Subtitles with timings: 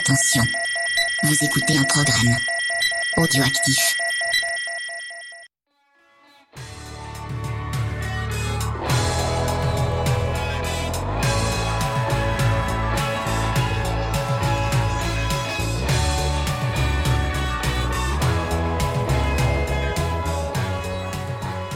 [0.00, 0.42] Attention,
[1.24, 2.34] vous écoutez un programme
[3.18, 3.98] audioactif.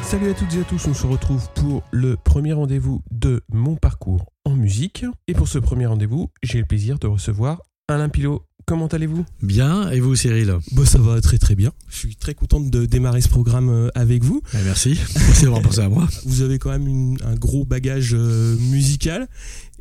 [0.02, 3.76] Salut à toutes et à tous, on se retrouve pour le premier rendez-vous de mon
[3.76, 5.04] parcours en musique.
[5.28, 8.42] Et pour ce premier rendez-vous, j'ai le plaisir de recevoir Alain Pilot.
[8.66, 9.26] Comment allez-vous?
[9.42, 10.54] Bien, et vous Cyril?
[10.72, 11.70] Bah ça va très très bien.
[11.90, 14.40] Je suis très contente de démarrer ce programme euh, avec vous.
[14.54, 14.98] Eh, Merci,
[15.34, 16.08] c'est vraiment pensé à moi.
[16.24, 19.28] Vous avez quand même une- un gros bagage euh, musical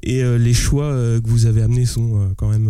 [0.05, 2.69] et euh, les choix euh, que vous avez amenés sont quand même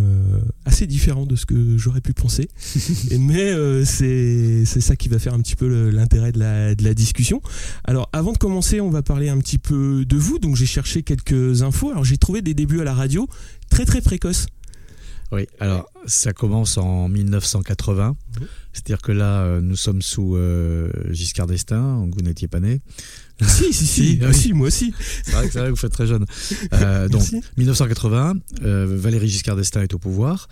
[0.65, 2.47] assez différents de ce que j'aurais pu penser.
[3.09, 6.83] Et- mais c'est c'est ça qui va faire un petit peu l'intérêt de la, de
[6.83, 7.41] la discussion.
[7.85, 10.37] Alors avant de commencer, on va parler un petit peu de vous.
[10.37, 11.89] Donc j'ai cherché quelques infos.
[11.89, 13.27] Alors j'ai trouvé des débuts à la radio
[13.71, 14.45] très très précoces.
[15.33, 18.47] Oui, alors ça commence en 1980, Mhm.
[18.71, 22.81] c'est-à-dire que là, euh, nous sommes sous euh, Giscard d'Estaing, vous n'étiez pas né.
[23.41, 24.93] si, si, si, Ah, moi aussi.
[25.23, 26.25] C'est vrai, que- c'est vrai que vous faites très jeune.
[26.73, 27.41] Euh, donc, Merci.
[27.57, 30.47] 1980, euh, Valéry Giscard d'Estaing est au pouvoir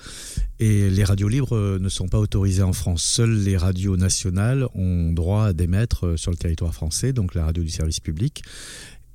[0.60, 3.04] et les radios libres ne sont pas autorisées en France.
[3.04, 7.62] Seules les radios nationales ont droit à d'émettre sur le territoire français, donc la radio
[7.64, 8.42] du service public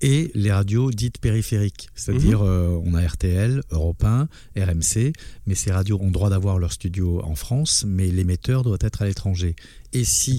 [0.00, 5.12] et les radios dites périphériques, c'est-à-dire euh, on a RTL, Europe 1, RMC,
[5.46, 9.06] mais ces radios ont droit d'avoir leur studio en France, mais l'émetteur doit être à
[9.06, 9.56] l'étranger.
[9.92, 10.38] Et si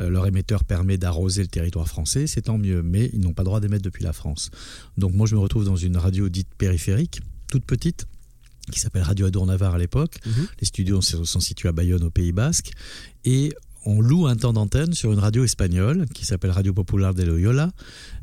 [0.00, 3.42] euh, leur émetteur permet d'arroser le territoire français, c'est tant mieux, mais ils n'ont pas
[3.42, 4.50] le droit d'émettre depuis la France.
[4.96, 8.06] Donc moi je me retrouve dans une radio dite périphérique, toute petite,
[8.70, 10.18] qui s'appelle Radio Adour-Navarre à l'époque.
[10.26, 10.46] Mhm.
[10.60, 12.72] Les studios sont situés à Bayonne au Pays Basque.
[13.24, 13.52] Et
[13.84, 17.70] on loue un temps d'antenne sur une radio espagnole qui s'appelle Radio Popular de Loyola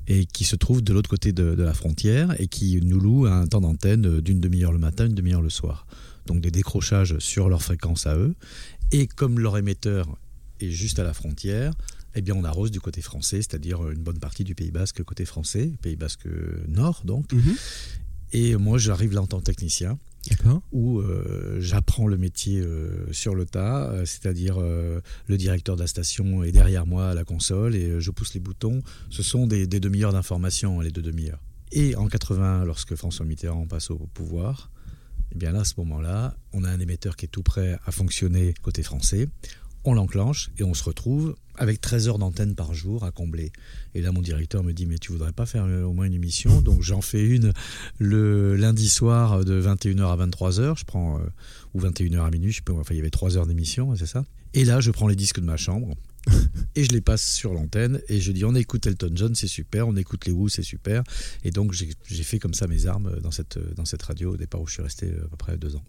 [0.07, 3.25] et qui se trouve de l'autre côté de, de la frontière et qui nous loue
[3.25, 5.87] un temps d'antenne d'une demi-heure le matin, une demi-heure le soir.
[6.25, 8.35] Donc des décrochages sur leur fréquence à eux.
[8.91, 10.07] Et comme leur émetteur
[10.59, 11.73] est juste à la frontière,
[12.15, 15.25] eh bien on arrose du côté français, c'est-à-dire une bonne partie du Pays Basque côté
[15.25, 16.27] français, Pays Basque
[16.67, 17.31] Nord donc.
[17.33, 17.55] Mhm.
[18.33, 19.97] Et moi j'arrive là en tant que technicien.
[20.71, 25.87] Où euh, j'apprends le métier euh, sur le tas, euh, c'est-à-dire le directeur de la
[25.87, 28.81] station est derrière moi à la console et je pousse les boutons.
[29.09, 31.41] Ce sont des, des demi-heures d'information, hein, les deux demi-heures.
[31.71, 34.71] Et en 80, lorsque François Mitterrand passe au pouvoir,
[35.33, 37.91] eh bien là, à ce moment-là, on a un émetteur qui est tout prêt à
[37.91, 39.27] fonctionner côté français.
[39.87, 43.51] On l'enclenche et on se retrouve avec 13 heures d'antenne par jour à combler.
[43.93, 46.13] Et là, mon directeur me dit, mais tu voudrais pas faire euh, au moins une
[46.13, 46.59] émission?
[46.61, 47.53] Donc j'en fais une
[47.99, 50.79] le lundi soir de 21h à 23h.
[50.79, 51.23] Je prends, euh,
[51.75, 54.07] ou 21h à minuit, je sais pas, enfin il y avait 3 heures d'émission, c'est
[54.07, 54.25] ça.
[54.55, 55.95] Et là, je prends les disques de ma chambre.
[56.75, 59.87] Et je les passe sur l'antenne et je dis on écoute Elton John, c'est super,
[59.87, 61.03] on écoute les Who, c'est super.
[61.43, 64.61] Et donc j'ai fait comme ça mes armes dans cette, dans cette radio au départ
[64.61, 65.83] où je suis resté euh, à peu près deux ans.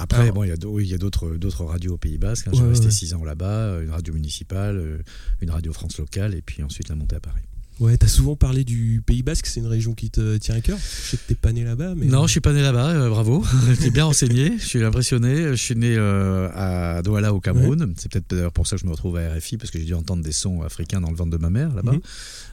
[0.00, 2.46] Après, Alors- bon, il y a oui, d'autres radios au Pays Basque.
[2.46, 2.52] hein.
[2.54, 2.92] J'ai Ouais, resté ouais.
[2.92, 4.98] six ans là-bas, euh, une radio municipale, euh,
[5.40, 7.42] une radio France locale, et puis ensuite la montée à Paris.
[7.80, 10.78] Ouais, t'as souvent parlé du Pays Basque, c'est une région qui te tient à cœur.
[10.78, 12.06] Je sais que t'es pas né là-bas, mais.
[12.06, 13.44] Non, je suis pas né là-bas, euh, bravo.
[13.68, 15.50] J'étais bien renseigné, je suis impressionné.
[15.50, 17.94] Je suis né euh, à Douala au Cameroun.
[17.96, 19.94] C'est peut-être d'ailleurs pour ça que je me retrouve à RFI, parce que j'ai dû
[19.94, 21.92] entendre des sons africains dans le ventre de ma mère là-bas.
[21.92, 22.00] Mhm.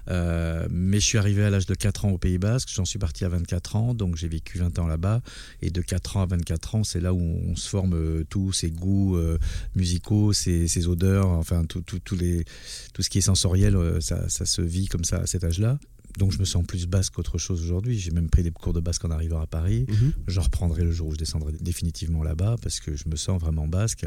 [0.09, 2.99] Euh, mais je suis arrivé à l'âge de 4 ans au Pays Basque, j'en suis
[2.99, 5.21] parti à 24 ans, donc j'ai vécu 20 ans là-bas.
[5.61, 8.51] Et de 4 ans à 24 ans, c'est là où on se forme euh, tous
[8.51, 9.39] ses goûts euh,
[9.75, 12.45] musicaux, ses, ses odeurs, enfin tout, tout, tout les,
[12.93, 15.79] tout ce qui est sensoriel, euh, ça, ça se vit comme ça à cet âge-là.
[16.17, 17.99] Donc je me sens plus basque qu'autre chose aujourd'hui.
[17.99, 19.85] J'ai même pris des cours de basque en arrivant à Paris.
[19.89, 20.13] Mhm.
[20.27, 23.67] Je reprendrai le jour où je descendrai définitivement là-bas parce que je me sens vraiment
[23.67, 24.05] basque.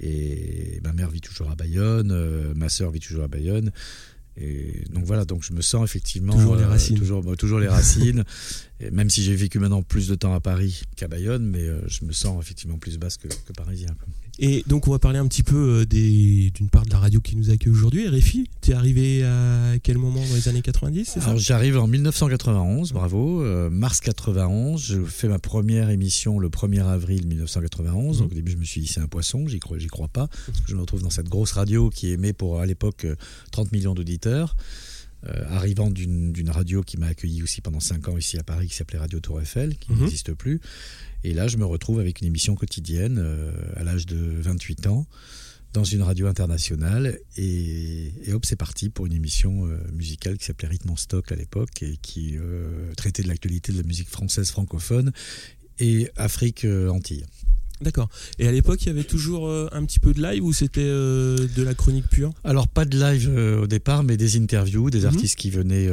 [0.00, 3.70] Et ma mère vit toujours à Bayonne, euh, ma sœur vit toujours à Bayonne.
[4.40, 6.96] Et donc voilà, donc je me sens effectivement Toujours les racines.
[6.96, 8.24] toujours, bah, toujours les racines.
[8.80, 11.80] Et même si j'ai vécu maintenant plus de temps à Paris qu'à Bayonne, mais euh,
[11.88, 13.88] je me sens effectivement plus basque que, que parisien.
[14.40, 17.20] Et donc, on va parler un petit peu euh, des- d'une part de la radio
[17.20, 18.48] qui nous accueille aujourd'hui, RFI.
[18.60, 21.26] T'es arrivé à quel moment dans les années 90, c'est ça?
[21.26, 26.82] Alors j'arrive en 1991, bravo, euh, mars 91, je fais ma première émission le 1er
[26.86, 28.18] avril 1991.
[28.18, 30.28] Donc au début je me suis dit c'est un poisson, j'y crois, j'y crois pas,
[30.46, 33.16] parce que je me retrouve dans cette grosse radio qui émet pour à l'époque euh,
[33.50, 34.54] 30 millions d'auditeurs.
[35.26, 38.68] euh, arrivant d'une d'une radio qui m'a accueilli aussi pendant 5 ans ici à Paris,
[38.68, 40.02] qui s'appelait Radio Tour Eiffel, qui Mhm.
[40.02, 40.60] n'existe plus.
[41.24, 45.06] Et là, je me retrouve avec une émission quotidienne euh, à l'âge de 28 ans
[45.72, 47.18] dans une radio internationale.
[47.36, 51.36] Et, hop, c'est parti pour une émission euh, musicale qui s'appelait Rythme en stock à
[51.36, 55.12] l'époque et qui euh, traitait de l'actualité de la musique française francophone
[55.78, 57.26] et Afrique euh, Antilles.
[57.80, 58.08] D'accord.
[58.38, 60.80] Et à l'époque, il y avait toujours euh, un petit peu de live ou c'était
[60.82, 62.32] euh, de la chronique pure?
[62.44, 65.06] Alors pas de live euh, au départ, mais des interviews, des Mhm.
[65.06, 65.88] artistes qui venaient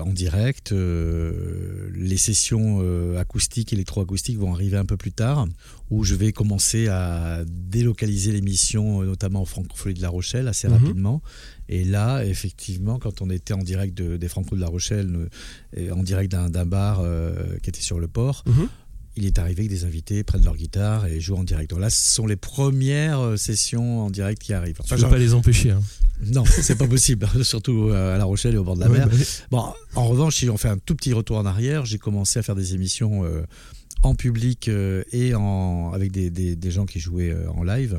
[0.00, 0.72] en direct.
[0.72, 2.80] Les sessions
[3.18, 5.46] acoustiques, électroacoustiques vont arriver un peu plus tard,
[5.90, 10.74] où je vais commencer à délocaliser l'émission, notamment en francophonie de La Rochelle, assez Mhm.
[10.74, 11.22] rapidement.
[11.68, 15.28] Et là, effectivement, quand on était en direct de- des Franco de La Rochelle,
[15.92, 18.68] en direct d'un bar euh, qui était sur le port, Mhm.
[19.20, 21.70] Il est arrivé que des invités prennent leur guitare et jouent en direct.
[21.70, 24.76] Donc là, ce sont les premières euh, sessions en direct qui arrivent.
[24.76, 25.70] Tu Enfin, peux genre- pas les empêcher.
[25.70, 25.82] Hein.
[26.32, 28.98] non, c'est pas possible, surtout euh, à La Rochelle et au bord de la Ouais,
[28.98, 29.08] mer.
[29.08, 29.16] bah.
[29.50, 29.64] Bon,
[29.94, 32.54] en revanche, si on fait un tout petit retour en arrière, j'ai commencé à faire
[32.56, 33.42] des émissions euh,
[34.02, 37.98] en public euh, et en, avec des, des- des gens qui jouaient euh, en live.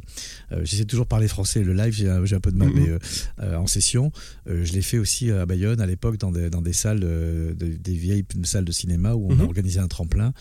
[0.51, 1.63] Euh, J'essaie toujours de parler français.
[1.63, 2.97] Le live, j'ai un, peu de mal, Mhm.
[3.39, 4.11] mais en session,
[4.47, 7.93] je l'ai fait aussi à Bayonne à l'époque dans des, dans des salles, de- des
[7.93, 9.41] vieilles salles de cinéma où on Mhm.
[9.41, 10.33] a organisé un tremplin.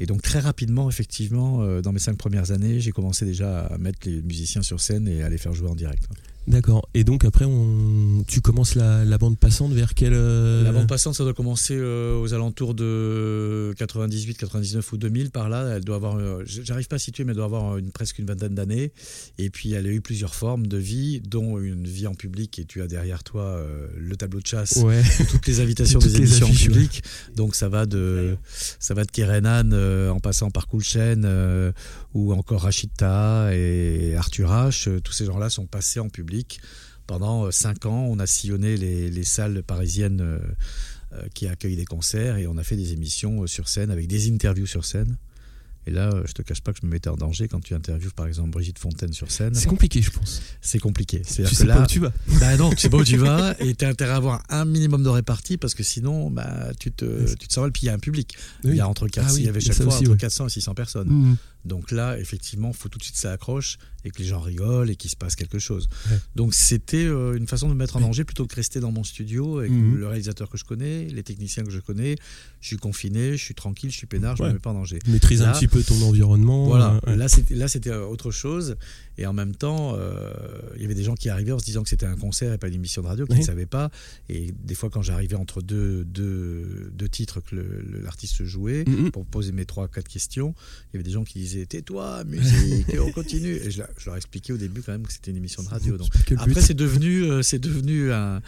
[0.00, 3.98] Et donc très rapidement, effectivement, dans mes cinq premières années, j'ai commencé déjà à mettre
[4.08, 6.04] les musiciens sur scène et à les faire jouer en direct.
[6.46, 6.88] D'accord.
[6.94, 8.24] Et donc après, on...
[8.26, 11.76] tu commences la, la bande passante vers quelle euh, La bande passante, ça doit commencer
[11.76, 15.76] euh, aux alentours de 98, 99 ou 2000 par là.
[15.76, 18.26] Elle doit avoir, euh, j'arrive pas à situer, mais elle doit avoir une, presque une
[18.26, 18.92] vingtaine d'années.
[19.36, 22.58] Et puis elle a eu plusieurs formes de vie, dont une vie en public.
[22.58, 25.02] Et tu as derrière toi euh, le tableau de chasse, Ouais.
[25.30, 27.02] toutes les invitations Toutes des émissions en public.
[27.36, 28.36] Donc ça va de,
[28.78, 31.72] ça va de Kerenan euh, en passant par euh,
[32.14, 34.88] ou encore Rachita et Arthur H.
[34.88, 36.60] Euh, Tous ces gens-là sont passés en public.
[37.06, 40.38] Pendant euh, cinq ans, on a sillonné les, les salles parisiennes euh,
[41.34, 44.66] qui accueillent des concerts et on a fait des émissions sur scène avec des interviews
[44.66, 45.16] sur scène.
[45.88, 48.10] Et là, je te cache pas que je me mettais en danger quand tu interviews
[48.14, 49.54] par exemple Brigitte Fontaine sur scène.
[49.54, 50.42] C'est compliqué, je pense.
[50.60, 51.22] C'est compliqué.
[51.22, 52.12] Tu sais que pas là, où tu vas.
[52.40, 54.66] bah non, tu sais pas où tu vas et tu as intérêt à avoir un
[54.66, 57.72] minimum de répartie parce que sinon, bah, tu te, tu te sens mal.
[57.72, 58.36] Puis il y a un public.
[58.64, 60.18] Il y a entre 400, Ah oui, il y avait chaque fois aussi, entre ouais.
[60.18, 61.08] 400 et 600 personnes.
[61.08, 61.36] Mhm.
[61.68, 64.90] Donc là, effectivement, faut tout de suite que ça accroche et que les gens rigolent
[64.90, 65.88] et qu'il se passe quelque chose.
[66.10, 66.16] Ouais.
[66.34, 69.04] Donc c'était euh, une façon de me mettre en danger plutôt que rester dans mon
[69.04, 69.96] studio avec Mhm.
[69.96, 72.16] le réalisateur que je connais, les techniciens que je connais.
[72.60, 74.48] Je suis confiné, je suis tranquille, je suis peinard, je Ouais.
[74.48, 74.98] me mets pas en danger.
[75.06, 76.66] Maîtrise un petit peu ton environnement.
[76.66, 77.16] Voilà, euh, ouais.
[77.16, 78.76] là c'était là c'était euh, autre chose
[79.18, 80.32] et en même temps euh,
[80.76, 82.58] il y avait des gens qui arrivaient en se disant que c'était un concert et
[82.58, 83.38] pas une émission de radio qui Oui.
[83.40, 83.90] ne savaient pas
[84.28, 87.56] et des fois quand j'arrivais entre deux, deux, deux titres que
[88.02, 89.10] l'artiste jouait Mhm.
[89.10, 90.54] pour poser mes trois quatre questions
[90.84, 93.88] il y avait des gens qui disaient tais-toi musique et on continue et je, leur-
[93.98, 96.60] je leur expliquais au début quand même que c'était une émission de radio donc après
[96.62, 98.40] c'est devenu euh, c'est devenu un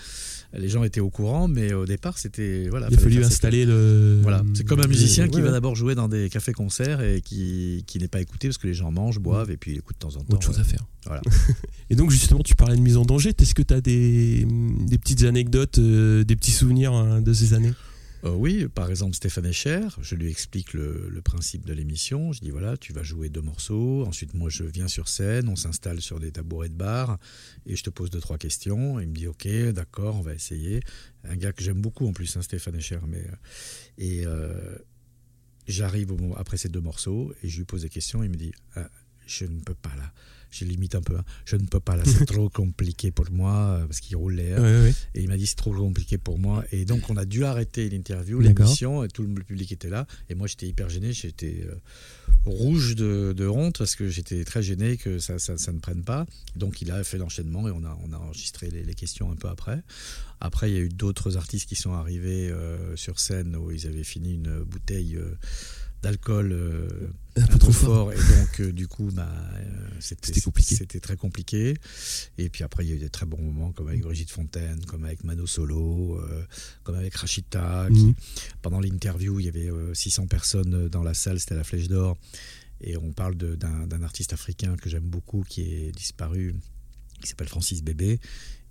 [0.53, 4.19] les gens étaient au courant mais au départ c'était voilà Il a fallu installer le.
[4.23, 5.53] voilà, c'est comme un musicien qui Ouais, va ouais.
[5.53, 8.91] d'abord jouer dans des cafés-concerts et qui, qui n'est pas écouté parce que les gens
[8.91, 10.35] mangent, boivent et puis il écoute de temps en temps.
[10.35, 10.87] autre chose à faire.
[11.07, 11.23] Voilà.
[11.91, 13.33] Et donc justement, tu parlais de mise en danger.
[13.37, 17.55] Est-ce que tu as des, des petites anecdotes, euh, des petits souvenirs hein, de ces
[17.55, 17.73] années?
[18.25, 22.33] Euh, oui, par exemple Stéphane Echer, je lui explique le, le principe de l'émission.
[22.33, 24.05] Je dis voilà, tu vas jouer deux morceaux.
[24.07, 27.19] Ensuite, moi, je viens sur scène, on s'installe sur des tabourets de bar
[27.67, 29.01] et je te pose deux trois questions.
[29.01, 30.81] Il me dit ok, d'accord, on va essayer.
[31.25, 32.99] Un gars que j'aime beaucoup en plus, hein, Stéphane Echer.
[33.09, 33.37] Mais euh,
[33.97, 34.77] et euh,
[35.67, 38.23] j'arrive après ces deux morceaux et je lui pose des questions.
[38.23, 38.91] Il me dit Ah,
[39.27, 40.13] je ne peux pas là.
[40.51, 41.17] Je limite un peu.
[41.17, 41.25] hein.
[41.45, 42.03] Je ne peux pas là.
[42.05, 44.61] C'est trop compliqué pour moi euh, parce qu'il roule l'air.
[44.61, 44.95] Ouais, ouais.
[45.15, 46.65] Et il m'a dit c'est trop compliqué pour moi.
[46.73, 50.07] Et donc on a dû arrêter l'interview, l'émission, et tout le public était là.
[50.29, 51.75] Et moi j'étais hyper gêné, j'étais euh,
[52.45, 56.03] rouge de, de honte parce que j'étais très gêné que ça, ça, ça ne prenne
[56.03, 56.27] pas.
[56.57, 59.37] Donc il a fait l'enchaînement et on a, on a enregistré les, les questions un
[59.37, 59.83] peu après.
[60.41, 63.87] Après il y a eu d'autres artistes qui sont arrivés euh, sur scène où ils
[63.87, 65.17] avaient fini une bouteille.
[65.17, 65.35] euh,
[66.03, 66.89] d'alcool euh,
[67.37, 68.13] Un peu trop fort.
[68.13, 70.75] et donc euh, du coup bah, euh, c'était compliqué.
[70.77, 71.75] c'était très compliqué
[72.39, 74.85] et puis après il y a eu des très bons moments comme avec Brigitte Fontaine
[74.87, 76.21] comme avec Mano Solo
[76.83, 78.15] comme avec Rachita qui Mhm.
[78.63, 82.17] pendant l'interview il y avait euh, 600 personnes dans la salle c'était la Flèche d'Or
[82.81, 86.55] et on parle d'un artiste africain que j'aime beaucoup qui est disparu
[87.21, 88.19] qui s'appelle Francis Bébé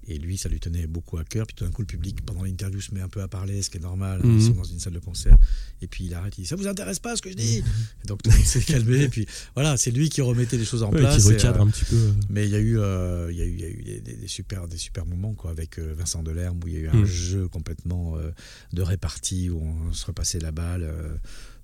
[0.09, 1.45] et lui, ça lui tenait beaucoup à cœur.
[1.47, 3.69] Puis tout d'un coup, le public, pendant l'interview, se met un peu à parler, ce
[3.69, 4.19] qui est normal.
[4.23, 4.37] Mhm.
[4.37, 5.37] Ils sont dans une salle de concert.
[5.81, 7.57] Et puis il arrête, il dit Ça vous intéresse pas ce que je dis
[8.03, 9.03] Et Donc tout le monde s'est calmé.
[9.03, 9.25] Et puis
[9.55, 11.23] voilà, c'est lui qui remettait les choses en Ouais, place.
[11.23, 12.11] qui et, recadre euh, un petit peu.
[12.29, 14.01] mais il y a eu, euh, il y a eu, il y a eu des,
[14.01, 16.79] des- des super, des super moments quoi, avec euh, Vincent Delerme où il y a
[16.81, 17.05] eu un Mm.
[17.05, 18.31] jeu complètement euh,
[18.73, 20.91] de répartie où on se repassait la balle.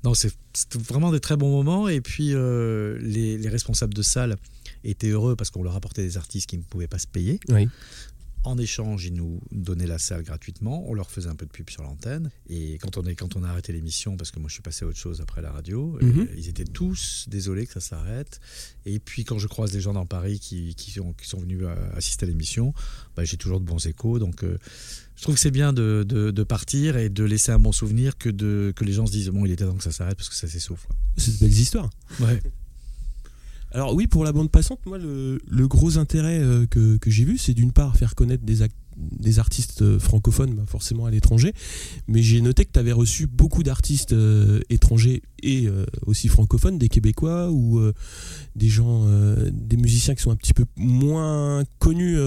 [0.03, 0.31] Non, c'est
[0.87, 1.87] vraiment des très bons moments.
[1.89, 4.35] Et puis euh, les, les responsables de salle
[4.83, 7.39] étaient heureux parce qu'on leur apportait des artistes qui ne pouvaient pas se payer.
[7.49, 7.67] Oui.
[8.45, 10.87] En échange, ils nous donnaient la salle gratuitement.
[10.87, 12.29] On leur faisait un peu de pub sur l'antenne.
[12.47, 14.85] Et quand on, est, quand on a arrêté l'émission, parce que moi je suis passé
[14.85, 16.27] à autre chose après la radio, Mhm.
[16.37, 18.39] ils étaient tous désolés que ça s'arrête.
[18.85, 21.61] Et puis quand je croise des gens dans Paris qui, qui, sont, qui sont venus
[21.63, 22.73] euh, assister à l'émission,
[23.15, 24.19] bah, j'ai toujours de bons échos.
[24.19, 24.57] Donc euh,
[25.15, 28.17] je trouve que c'est bien de, de- de partir et de laisser un bon souvenir
[28.17, 30.29] que, de, que les gens se disent bon, il était temps que ça s'arrête parce
[30.29, 30.87] que ça s'essouffle.
[31.17, 31.89] C'est de belles histoires.
[32.19, 32.41] Ouais.
[33.75, 37.53] Alors oui, pour la bande passante, moi, le, gros intérêt euh, que, j'ai vu, c'est
[37.53, 38.61] d'une part faire connaître des,
[39.37, 41.51] artistes euh, francophones, bah, forcément à l'étranger,
[42.07, 45.67] mais j'ai noté que tu avais reçu beaucoup d'artistes euh, étrangers et
[46.05, 47.79] aussi francophones, des Québécois ou
[48.55, 49.05] des gens,
[49.51, 52.17] des musiciens qui sont un petit peu moins connus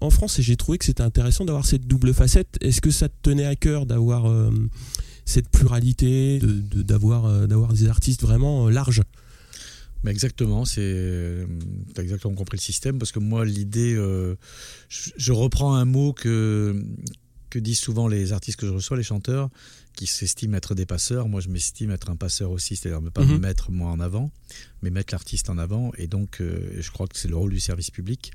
[0.00, 2.56] en France, et j'ai trouvé que c'était intéressant d'avoir cette double facette.
[2.62, 4.24] Est-ce que ça te tenait à cœur d'avoir
[5.24, 9.02] cette pluralité, de- de- d'avoir d'avoir des artistes vraiment larges?
[10.04, 11.46] Mais exactement, c'est
[11.96, 14.36] as exactement compris le système parce que moi l'idée, euh,
[14.88, 16.80] je, je reprends un mot que
[17.50, 19.48] que disent souvent les artistes que je reçois, les chanteurs,
[19.94, 21.28] qui s'estiment être des passeurs.
[21.28, 23.38] Moi, je m'estime être un passeur aussi, c'est-à-dire ne pas me Mhm.
[23.38, 24.32] mettre moi en avant,
[24.82, 25.92] mais mettre l'artiste en avant.
[25.96, 28.32] Et donc, euh, je crois que c'est le rôle du service public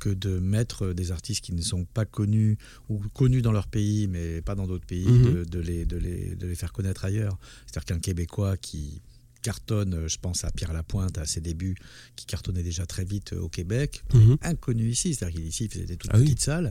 [0.00, 4.08] que de mettre des artistes qui ne sont pas connus ou connus dans leur pays,
[4.08, 5.22] mais pas dans d'autres pays, Mhm.
[5.22, 7.38] de, de les, de, les, de les faire connaître ailleurs.
[7.66, 9.02] C'est-à-dire qu'un Québécois qui
[9.48, 11.76] cartonne, euh, je pense à Pierre Lapointe à ses débuts,
[12.16, 14.36] qui cartonnait déjà très vite euh, au Québec, Mhm.
[14.42, 16.24] inconnu ici, c'est-à-dire qu'il ici il faisait des toutes Ah oui.
[16.24, 16.70] petites salles.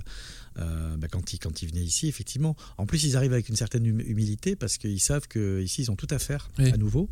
[0.59, 2.55] Euh, bah, quand, il, quand il venait ici, effectivement.
[2.77, 5.95] En plus, ils arrivent avec une certaine hum- humilité parce qu'ils savent qu'ici, ils ont
[5.95, 6.71] tout à faire Oui.
[6.71, 7.09] à nouveau.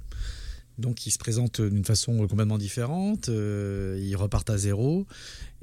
[0.78, 5.08] Donc, ils se présentent d'une façon complètement différente, euh, ils repartent à zéro.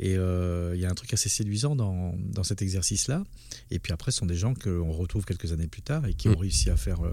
[0.05, 3.23] Et euh, il y a un truc assez séduisant dans, dans cet exercice-là.
[3.71, 6.29] Et puis après, ce sont des gens qu'on retrouve quelques années plus tard et qui
[6.29, 6.33] Mm.
[6.35, 7.13] ont réussi à faire euh,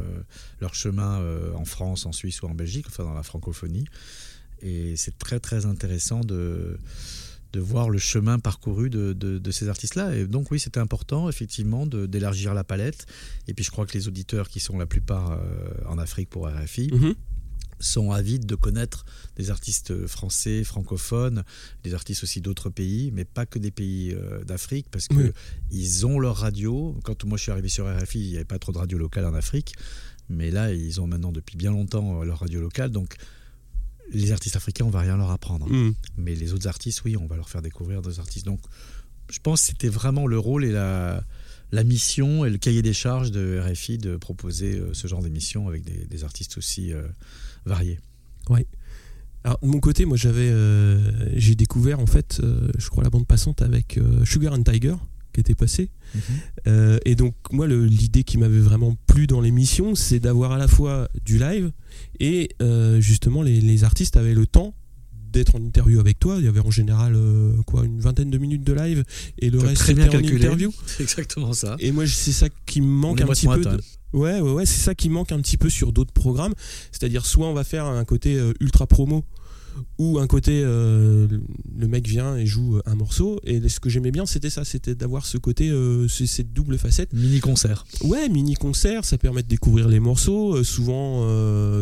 [0.59, 3.85] leur chemin euh, en France, en Suisse ou en Belgique, enfin dans la francophonie.
[4.63, 6.79] Et c'est très très intéressant de,
[7.53, 10.15] de voir le chemin parcouru de, de- de ces artistes-là.
[10.15, 13.05] Et donc oui, c'était important effectivement d'élargir la palette.
[13.47, 15.37] Et puis je crois que les auditeurs qui sont la plupart euh,
[15.87, 17.13] en Afrique pour RFI Mhm.
[17.79, 19.05] Sont avides de connaître
[19.35, 21.43] des artistes français, francophones,
[21.83, 25.31] des artistes aussi d'autres pays, mais pas que des pays euh, d'Afrique, parce que Oui.
[25.71, 26.97] ils ont leur radio.
[27.03, 29.25] Quand moi je suis arrivé sur RFI, il n'y avait pas trop de radio locale
[29.25, 29.73] en Afrique,
[30.29, 33.15] mais là ils ont maintenant depuis bien longtemps euh, leur radio locale, donc
[34.11, 35.67] les artistes africains, on va rien leur apprendre.
[35.69, 35.93] Mhm.
[36.17, 38.45] Mais les autres artistes, oui, on va leur faire découvrir d'autres artistes.
[38.45, 38.59] Donc,
[39.29, 41.23] je pense que c'était vraiment le rôle et la,
[41.71, 45.67] la mission et le cahier des charges de RFI de proposer euh, ce genre d'émission
[45.67, 47.03] avec des, des artistes aussi euh,
[47.65, 47.99] variés.
[49.43, 53.09] Alors de mon côté, moi j'avais, euh, j'ai découvert en fait, euh, je crois la
[53.09, 54.95] bande passante avec Sugar and Tiger
[55.33, 55.91] qui était passé.
[56.67, 60.57] Euh, et donc moi le- l'idée qui m'avait vraiment plu dans l'émission, c'est d'avoir à
[60.57, 61.71] la fois du live
[62.19, 62.49] et
[62.99, 64.73] justement les, les artistes avaient le temps
[65.31, 66.35] d'être en interview avec toi.
[66.39, 69.03] Il y avait en général euh, quoi une vingtaine de minutes de live
[69.39, 70.73] et le reste c'était en interview.
[70.85, 71.75] C'est exactement ça.
[71.79, 73.63] Et moi, c'est ça qui me manque un petit peu.
[73.77, 73.81] de-
[74.11, 76.53] Ouais, ouais, ouais, c'est ça qui manque un petit peu sur d'autres programmes.
[76.91, 79.23] C'est-à-dire, soit on va faire un côté euh, ultra promo,
[79.99, 81.27] ou un côté, euh,
[81.77, 83.39] le mec vient et joue un morceau.
[83.45, 86.77] Et ce que j'aimais bien, c'était ça, c'était d'avoir ce côté, euh, ce- cette double
[86.79, 87.13] facette.
[87.13, 87.85] Mini concert.
[88.03, 90.55] Ouais, mini concert, ça permet de découvrir les morceaux.
[90.57, 91.23] Euh, souvent,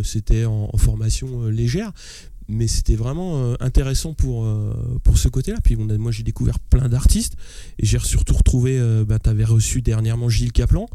[0.04, 1.92] c'était en, en formation légère.
[2.50, 4.74] Mais c'était vraiment euh, intéressant pour, euh,
[5.04, 5.58] pour ce côté-là.
[5.62, 7.34] Puis on a- moi, j'ai découvert plein d'artistes.
[7.78, 10.88] Et j'ai surtout retrouvé, euh, bah, tu avais reçu dernièrement Gilles Caplan,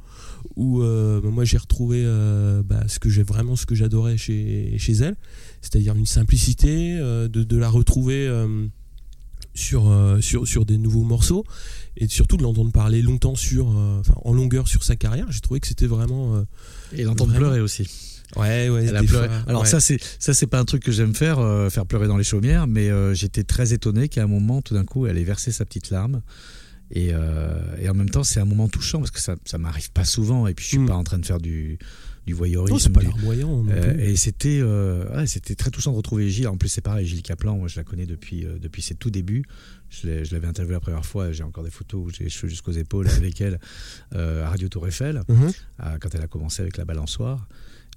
[0.56, 4.16] où euh, bah, moi, j'ai retrouvé euh, bah, ce que j'ai vraiment ce que j'adorais
[4.16, 5.16] chez, chez elle.
[5.60, 8.28] C'est-à-dire une simplicité, euh, de, de la retrouver
[9.54, 9.92] sur,
[10.22, 11.44] sur, sur des nouveaux morceaux.
[11.98, 13.66] Et surtout de l'entendre parler longtemps sur,
[14.24, 15.30] en longueur sur sa carrière.
[15.30, 16.42] J'ai trouvé que c'était vraiment.
[16.94, 17.86] Et l'entendre pleurer aussi.
[18.36, 19.28] Ouais, ouais, Elle a pleuré.
[19.28, 19.68] fois, Alors ouais.
[19.68, 22.24] ça c'est ça c'est pas un truc que j'aime faire, euh, faire pleurer dans les
[22.24, 25.52] chaumières, mais euh, j'étais très étonné qu'à un moment, tout d'un coup, elle ait versé
[25.52, 26.22] sa petite larme.
[26.94, 29.90] Et, euh, et en même temps, c'est un moment touchant parce que ça, ça m'arrive
[29.92, 30.46] pas souvent.
[30.46, 30.86] Et puis je suis Mm.
[30.86, 31.78] pas en train de faire du,
[32.26, 32.74] du voyeurisme.
[32.74, 33.64] Non, c'est pas du- larmoyant.
[33.98, 36.48] et c'était ouais, c'était très touchant de retrouver Gilles.
[36.48, 39.44] En plus, c'est pareil, Gilles Caplan, moi je la connais depuis, depuis ses tout débuts.
[39.90, 42.72] Je l'avais interviewé la première fois, j'ai encore des photos où j'ai les cheveux jusqu'aux
[42.72, 43.58] épaules avec elle
[44.14, 45.50] euh, à Radio Tour Eiffel, Mhm.
[45.78, 47.46] à- quand elle a commencé avec la balançoire.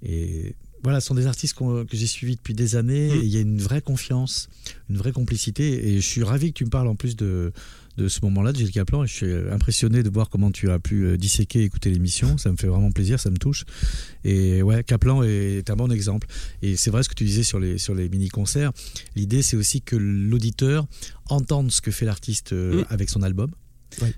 [0.02, 3.08] Et voilà, ce sont des artistes que j'ai suivis depuis des années.
[3.08, 3.14] Mm.
[3.14, 4.48] Et il y a une vraie confiance,
[4.90, 5.88] une vraie complicité.
[5.88, 7.52] Et je suis ravi que tu me parles en plus de,
[7.96, 9.02] de ce moment-là de Gilles Caplan.
[9.02, 12.38] Et je suis impressionné de voir comment tu as pu euh, disséquer, écouter l'émission.
[12.38, 13.64] Ça me fait vraiment plaisir, ça me touche.
[14.22, 16.28] Et ouais, Caplan est un bon exemple.
[16.62, 18.72] Et c'est vrai ce que tu disais sur les, sur les mini-concerts.
[19.16, 20.86] L'idée, c'est aussi que l'auditeur
[21.28, 22.84] entende ce que fait l'artiste euh, Mm.
[22.90, 23.50] avec son album.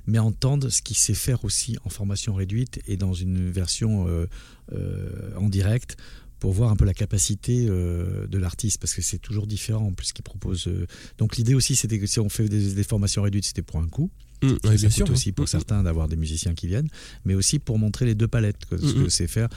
[0.06, 4.26] Mais entende ce qu'il sait faire aussi en formation réduite et dans une version euh,
[4.72, 5.96] euh, en direct
[6.40, 9.92] pour voir un peu la capacité euh, de l'artiste parce que c'est toujours différent en
[9.92, 10.70] plus ce qu'il propose.
[11.18, 13.88] Donc l'idée aussi c'était que si on fait des, des formations réduites c'était pour un
[13.88, 14.10] coup,
[14.42, 15.10] Mm, ça ouais, bien coûte sûr.
[15.10, 16.88] aussi pour Mm, certains d'avoir des musiciens qui viennent,
[17.24, 19.10] mais aussi pour montrer les deux palettes, que, ce Mm, que mm.
[19.10, 19.48] c'est faire.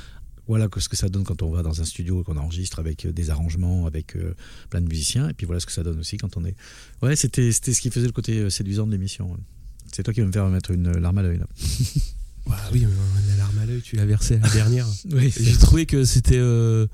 [0.48, 3.30] Voilà ce que ça donne quand on va dans un studio, qu'on enregistre avec des
[3.30, 4.34] arrangements, avec euh,
[4.70, 6.56] plein de musiciens, et puis voilà ce que ça donne aussi quand on est.
[7.04, 9.38] Ouais, c'était ce qui faisait le côté séduisant de l'émission.
[9.94, 11.48] C'est toi qui vas me faire mettre une larme à l'œil là.
[12.48, 14.88] Bah oui, mais la larme à l'œil, tu l'as versée la dernière.
[15.12, 16.88] Oui, J'ai trouvé que c'était euh,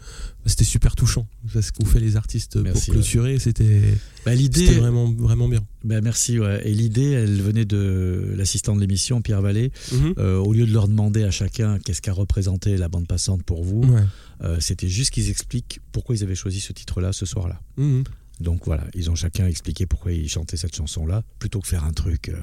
[0.46, 1.25] c'était super touchant.
[1.54, 3.80] Parce qu'on fait les artistes Merci, pour clôturer, c'était
[4.25, 4.66] bah, c'était l'idée.
[4.74, 5.66] vraiment, vraiment bien.
[5.86, 6.38] Bah, merci.
[6.38, 6.68] Ouais.
[6.68, 9.72] Et l'idée, elle venait de l'assistant de l'émission, Pierre Vallée.
[9.94, 10.16] Mhm.
[10.18, 13.63] Euh, au lieu de leur demander à chacun qu'est-ce qu'a représenté la bande passante pour
[13.63, 14.04] vous, Ouais.
[14.44, 17.62] euh, c'était juste qu'ils expliquent pourquoi ils avaient choisi ce titre-là ce soir-là.
[17.77, 18.04] Mhm.
[18.42, 21.94] Donc voilà, ils ont chacun expliqué pourquoi ils chantaient cette chanson-là, plutôt que faire un
[21.94, 22.36] truc euh,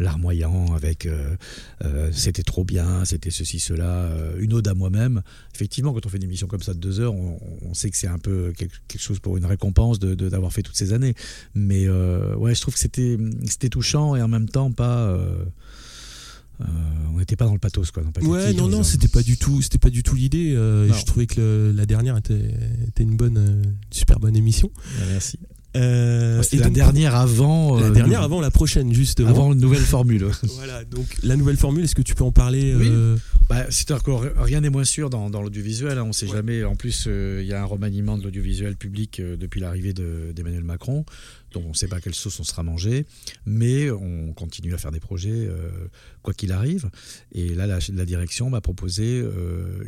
[0.00, 1.36] larmoyant avec euh,
[1.84, 5.22] euh, c'était trop bien, c'était ceci, cela, euh, une ode à moi-même.
[5.54, 7.96] Effectivement, quand on fait une émission comme ça de deux heures, on, on sait que
[7.96, 10.92] c'est un peu quelque, quelque chose pour une récompense de de- d'avoir fait toutes ces
[10.92, 11.14] années.
[11.54, 13.16] Mais ouais, je trouve que c'était
[13.46, 14.98] c'était touchant et en même temps pas.
[15.08, 15.44] euh,
[17.14, 18.02] on n'était pas dans le pathos quoi.
[18.02, 20.54] Dans le Ouais, non, non, c'était pas du tout, c'était pas du tout l'idée.
[20.54, 22.54] euh, je trouvais que le- la dernière était,
[22.88, 24.70] était une bonne, euh, super bonne émission.
[24.98, 25.38] Ouais, Merci.
[25.76, 27.78] Euh, C'était et la donc, dernière avant.
[27.78, 29.28] la euh, dernière avant la prochaine, justement.
[29.28, 30.26] avant une nouvelle formule.
[30.56, 33.16] Voilà, donc la nouvelle formule, est-ce que tu peux en parler euh,
[33.48, 35.96] Bah, c'est encore rien n'est moins sûr dans, dans l'audiovisuel.
[35.98, 36.32] hein, on ne sait Ouais.
[36.36, 36.64] jamais.
[36.64, 40.64] En plus, euh, il y a un remaniement de l'audiovisuel public depuis l'arrivée de- d'Emmanuel
[40.64, 41.04] Macron.
[41.52, 43.06] Donc, on ne sait pas quelle sauce on sera mangé.
[43.46, 45.48] Mais on continue à faire des projets,
[46.22, 46.90] quoi qu'il arrive.
[47.32, 49.20] Et là, la, la direction m'a proposé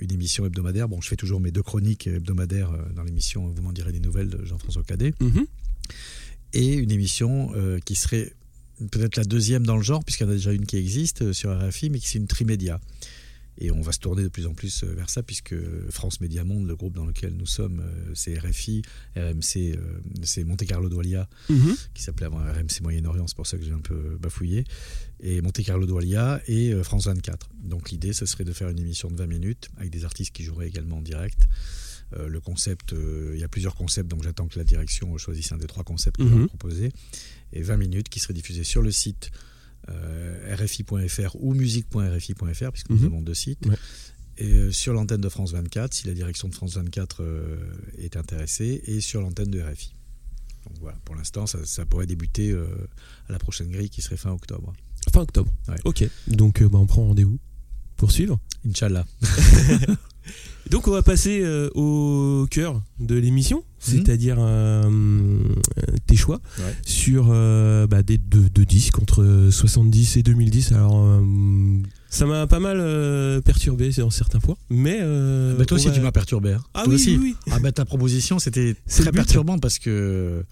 [0.01, 0.89] une émission hebdomadaire.
[0.89, 4.29] Bon, je fais toujours mes deux chroniques hebdomadaires dans l'émission Vous m'en direz des nouvelles
[4.29, 5.13] de Jean-François Cadet.
[5.21, 5.47] mhm.
[6.53, 8.33] Et une émission euh, qui serait
[8.91, 11.33] peut-être la deuxième dans le genre, puisqu'il y en a déjà une qui existe euh,
[11.33, 12.79] sur RFI, mais qui c'est une trimédia.
[13.59, 15.55] Et on va se tourner de plus en plus euh, vers ça, puisque
[15.91, 17.83] France Média Monde, le groupe dans lequel nous sommes,
[18.15, 18.83] c'est RFI,
[19.17, 19.79] RMC,
[20.23, 21.77] c'est Monte Carlo Doualia, Mhm.
[21.95, 24.65] qui s'appelait avant RMC Moyen-Orient, c'est pour ça que j'ai un peu bafouillé,
[25.21, 27.51] et Monte Carlo Doualia et France 24.
[27.63, 30.45] Donc l'idée, ce serait de faire une émission de 20 minutes, avec des artistes qui
[30.45, 31.43] joueraient également en direct.
[32.15, 35.51] Euh, le concept, euh, il y a plusieurs concepts, donc j'attends que la direction choisisse
[35.53, 36.41] un des trois concepts qu'on Mhm.
[36.43, 36.93] va proposer.
[37.53, 39.31] Et 20 minutes qui seraient diffusées sur le site
[39.89, 43.05] euh, rfi.fr ou musique.rfi.fr, puisque nous Mhm.
[43.07, 43.67] avons deux sites.
[43.67, 43.77] Ouais.
[44.39, 47.57] Et euh, sur l'antenne de France 24, si la direction de France 24 euh,
[47.99, 49.95] est intéressée, et sur l'antenne de RFI.
[50.67, 52.67] Donc voilà, pour l'instant, ça, ça pourrait débuter euh,
[53.29, 54.73] à la prochaine grille qui serait fin octobre.
[55.13, 55.53] Fin octobre.
[55.69, 55.75] Ouais.
[55.85, 57.41] Ok, donc euh, bah, on prend rendez-vous
[57.97, 58.39] pour suivre.
[58.65, 59.05] Inch'Allah.
[60.71, 66.75] Donc on va passer euh, au cœur de l'émission, c'est-à-dire euh, euh, tes choix Ouais.
[66.87, 70.73] sur euh, bah, des deux, deux disques entre 70 et 2010.
[70.73, 71.21] Alors
[72.09, 72.79] ça m'a pas mal
[73.43, 76.53] perturbé dans certains fois, mais euh, Bah, toi aussi, va- tu m'as perturbé.
[76.53, 76.63] hein.
[76.75, 77.17] Ah Toi oui, aussi.
[77.19, 77.53] oui, oui.
[77.53, 80.45] Ah bah ta proposition c'était très perturbant parce que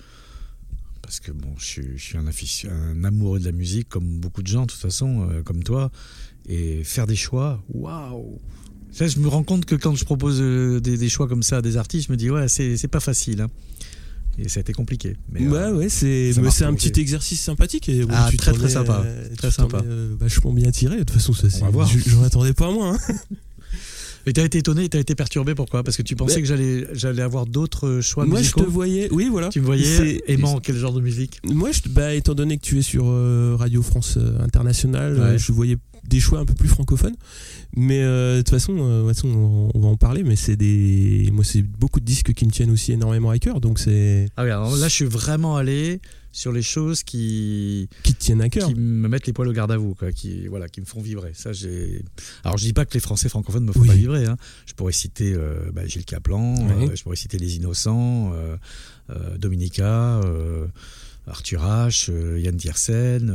[1.02, 4.46] parce que bon je suis, je suis un, amoureux de la musique comme beaucoup de
[4.48, 5.90] gens de toute façon euh, comme toi
[6.48, 8.38] et faire des choix waouh
[8.92, 11.58] ça je me rends compte que quand je propose euh, des, des choix comme ça
[11.58, 13.48] à des artistes je me dis ouais c'est pas facile hein.
[14.38, 16.32] et ça a été compliqué mais Ouais, euh, ouais, c'est
[16.64, 17.88] un petit exercice sympathique.
[17.88, 19.04] Et, bon, Ah, tu très, très sympa.
[19.30, 19.82] tu Très sympa.
[19.84, 20.94] euh, vachement bien tiré.
[20.96, 22.94] De toute façon, ça, je- j'en attendais pas moins.
[22.96, 23.14] hein.
[24.26, 25.82] mais t'as été étonné t'as été perturbé pourquoi?
[25.82, 28.60] Parce que tu pensais que j'allais j'allais avoir d'autres choix Moi, je musicaux?
[28.64, 29.08] te voyais.
[29.12, 29.48] Oui, voilà.
[29.48, 31.40] tu me voyais aimant quel genre de musique?
[31.44, 35.38] Moi, je, bah, étant donné que tu es sur euh, Radio France Internationale, Ouais.
[35.38, 35.78] je voyais
[36.10, 37.16] des choix un peu plus francophones.
[37.76, 40.22] Mais euh, de toute façon, euh, de toute façon, on, on va en parler.
[40.24, 43.60] Mais c'est des, moi, c'est beaucoup de disques qui me tiennent aussi énormément à cœur.
[43.60, 46.00] Donc c'est ah oui alors là je suis vraiment allé
[46.32, 48.68] sur les choses qui qui te tiennent à cœur.
[48.68, 51.00] qui me mettent les poils au garde à vous, quoi, qui voilà, qui me font
[51.00, 51.32] vibrer.
[51.34, 52.04] Ça, j'ai.
[52.44, 53.88] Alors, je dis pas que les Français francophones me font Oui.
[53.88, 54.26] pas vibrer.
[54.26, 54.36] hein.
[54.66, 58.56] Je pourrais citer euh, bah, Gilles Caplan, euh, je pourrais citer Les Innocents, euh,
[59.10, 60.66] euh, Dominica, euh,
[61.26, 63.32] Arthur H, euh, Yann Tiersen.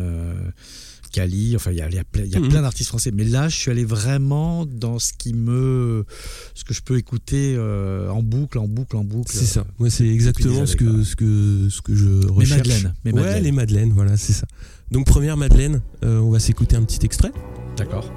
[1.18, 2.50] Euh, Cali, enfin il y a, il y a plein, il y a Mhm.
[2.50, 6.06] plein d'artistes français, mais là je suis allé vraiment dans ce qui me,
[6.54, 9.32] ce que je peux écouter euh, en boucle, en boucle, en boucle.
[9.34, 9.66] C'est ça.
[9.80, 12.60] Moi, c'est exactement ce que, ce que ce que je recherche.
[12.68, 13.44] Madeleines, mes ouais, Madeleines.
[13.44, 13.92] les Madeleines.
[13.94, 14.46] Voilà, c'est ça.
[14.92, 17.32] Donc première Madeleine, euh, on va s'écouter un petit extrait.
[17.78, 18.12] D'accord.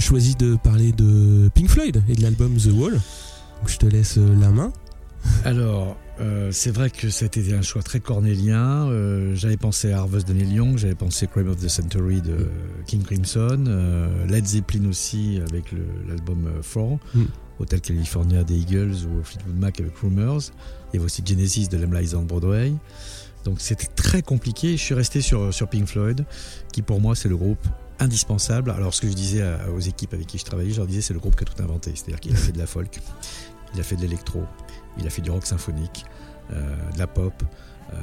[0.00, 2.92] As choisi de parler de Pink Floyd et de l'album The Wall.
[2.94, 4.72] Donc je te laisse euh, la main.
[5.44, 8.88] Alors, euh, c'est vrai que c'était un choix très cornélien.
[8.88, 12.48] Euh, j'avais pensé à Harvest de Neil Young, j'avais pensé Crime of the Century de
[12.86, 17.24] King Crimson, euh, Led Zeppelin aussi avec le- l'album euh, Four, Mm.
[17.58, 20.40] Hotel California des Eagles ou Fleetwood Mac avec Rumors.
[20.92, 22.72] Il y avait aussi Genesis de Lem Lies on Broadway.
[23.44, 24.78] Donc c'était très compliqué.
[24.78, 26.24] Je suis resté sur, sur Pink Floyd,
[26.72, 27.66] qui pour moi c'est le groupe
[28.00, 28.70] indispensable.
[28.70, 29.42] Alors ce que je disais
[29.74, 31.62] aux équipes avec qui je travaillais, je leur disais c'est le groupe qui a tout
[31.62, 31.92] inventé.
[31.94, 32.98] C'est-à-dire qu'il a fait de la folk,
[33.74, 34.44] il a fait de l'électro,
[34.98, 36.04] il a fait du rock symphonique,
[36.52, 37.34] euh, de la pop,
[37.92, 37.96] euh,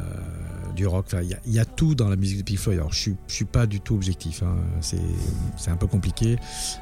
[0.75, 1.07] du rock.
[1.45, 2.79] Il y, a- tout dans la musique de Pink Floyd.
[2.79, 4.43] Alors, je je suis pas du tout objectif.
[4.43, 4.55] hein.
[4.81, 4.99] C'est,
[5.57, 6.37] c'est un peu compliqué.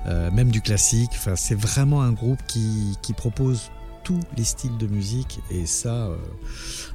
[0.07, 1.11] Euh, même du classique.
[1.13, 3.71] Enfin, c'est vraiment un groupe qui, qui propose
[4.05, 5.39] tous les styles de musique.
[5.51, 5.89] Et ça.
[6.07, 6.15] euh,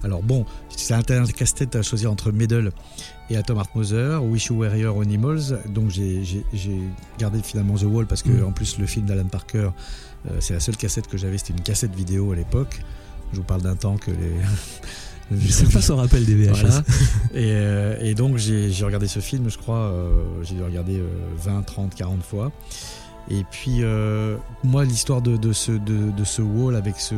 [0.03, 2.73] Alors, bon, c'est un casse-tête à choisir entre Medal
[3.29, 5.59] et Atom Heart Mother, Wish You Were Here Animals.
[5.69, 6.23] Donc, j'ai,
[7.19, 8.47] gardé finalement The Wall parce que, Mm.
[8.47, 9.71] en plus, le film d'Alan Parker,
[10.31, 11.37] euh, c'est la seule cassette que j'avais.
[11.37, 12.81] C'était une cassette vidéo à l'époque.
[13.33, 14.33] Je vous parle d'un temps que les.
[15.51, 16.55] Certains s'en rappellent des VHS.
[16.61, 16.83] Voilà.
[17.35, 21.07] Et, euh, et donc j'ai regardé ce film, je crois, euh, j'ai dû regarder euh,
[21.37, 22.51] 20, 30, 40 fois.
[23.29, 27.15] Et puis euh, moi l'histoire de, de ce, de, de ce wall avec ce,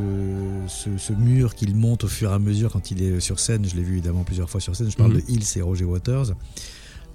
[0.68, 3.64] ce, ce mur qu'il monte au fur et à mesure quand il est sur scène,
[3.66, 5.20] je l'ai vu évidemment plusieurs fois sur scène, je parle Mhm.
[5.20, 6.32] de Hills et Roger Waters.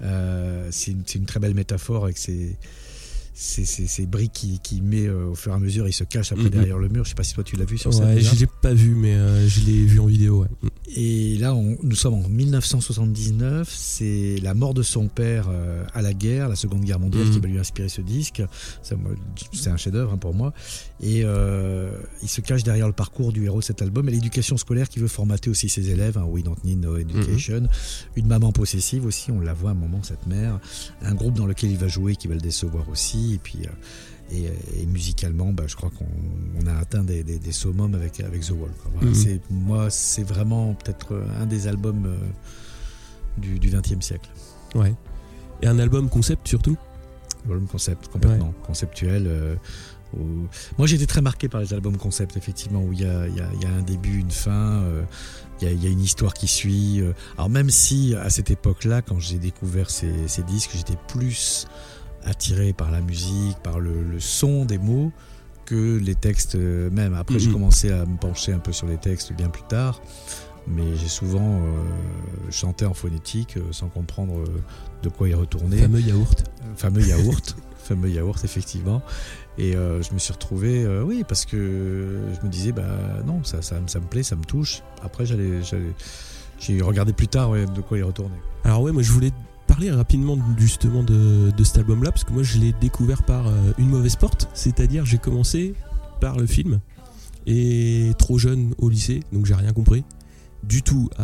[0.01, 2.55] Euh, c'est une, c'est une très belle métaphore avec ces,
[3.33, 6.03] ces, ces- ces briques qu'il qui met euh, au fur et à mesure, il se
[6.03, 6.49] cache après Mhm.
[6.51, 7.03] derrière le mur.
[7.03, 8.05] Je sais pas si toi tu l'as vu sur scène.
[8.15, 10.41] Ouais, je l'ai pas vu, mais euh, je l'ai vu en vidéo.
[10.41, 10.69] Ouais.
[10.95, 13.69] Et là, on- nous sommes en 1979.
[13.69, 17.31] C'est la mort de son père euh, à la guerre, la Seconde Guerre mondiale, Mhm.
[17.33, 18.41] qui va lui inspirer ce disque.
[19.51, 20.53] C'est un chef-d'œuvre hein, pour moi.
[21.01, 21.91] Et euh,
[22.23, 24.99] il se cache derrière le parcours du héros de cet album et l'éducation scolaire qui
[24.99, 26.17] veut formater aussi ses élèves.
[26.17, 27.67] Hein, We don't need no education.
[28.15, 30.59] Une maman possessive aussi, on la voit à un moment, cette mère.
[31.01, 33.33] Un groupe dans lequel il va jouer qui va le décevoir aussi.
[33.33, 33.59] Et puis.
[33.65, 33.69] euh,
[34.31, 34.45] et,
[34.81, 36.05] et musicalement, bah, je crois qu'on
[36.61, 38.71] on a atteint des, des, des summums avec, avec The Wall.
[38.93, 39.39] Voilà, Mhm.
[39.49, 42.17] moi, c'est vraiment peut-être euh, un des albums euh,
[43.37, 44.29] du, du 20e siècle.
[44.75, 44.93] Ouais.
[45.61, 46.77] Et un album concept surtout?
[47.47, 49.23] L'album concept, complètement conceptuel.
[49.27, 49.55] euh,
[50.77, 53.35] Moi, j'ai été très marqué par les albums concept, effectivement, où il y a, y
[53.37, 55.03] y un début, une fin, euh,
[55.61, 56.99] il y, a, il y a une histoire qui suit.
[57.01, 57.13] euh.
[57.37, 61.67] Alors, même si à cette époque-là, quand j'ai découvert ces, ces disques, j'étais plus
[62.27, 65.11] attiré par la musique, par le, le son des mots
[65.65, 67.13] que les textes euh, même.
[67.13, 67.53] Après, j'ai Mhm.
[67.53, 70.01] commencé à me pencher un peu sur les textes bien plus tard.
[70.69, 71.71] Mais j'ai souvent euh,
[72.51, 74.45] chanté en phonétique euh, sans comprendre euh,
[75.01, 76.43] de quoi y retourner Fameux yaourt.
[76.75, 79.01] fameux yaourt, fameux yaourt effectivement.
[79.57, 82.83] Et je me suis retrouvé, oui, parce que je me disais, bah
[83.25, 84.83] non, ça, ça, ça me plaît, ça me touche.
[85.03, 85.95] Après, j'allais, j'allais-
[86.59, 88.35] j'ai regardé plus tard ouais, de quoi y retourner.
[88.63, 89.31] Alors ouais, moi je voulais
[89.67, 93.51] parler rapidement justement de, de cet album-là, parce que moi je l'ai découvert par euh,
[93.77, 95.73] une mauvaise porte, c'est-à-dire j'ai commencé
[96.21, 96.79] par le film,
[97.45, 100.03] et trop jeune au lycée, donc j'ai rien compris
[100.63, 101.23] du tout à,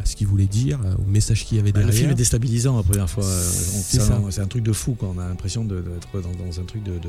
[0.00, 2.00] à ce qu'il voulait dire, au message qu'il y avait Bah, le derrière.
[2.02, 3.24] film est déstabilisant la première fois.
[3.24, 6.64] Euh, C'est un, un truc de fou quand on a l'impression d'être dans, dans un
[6.64, 7.08] truc de, de,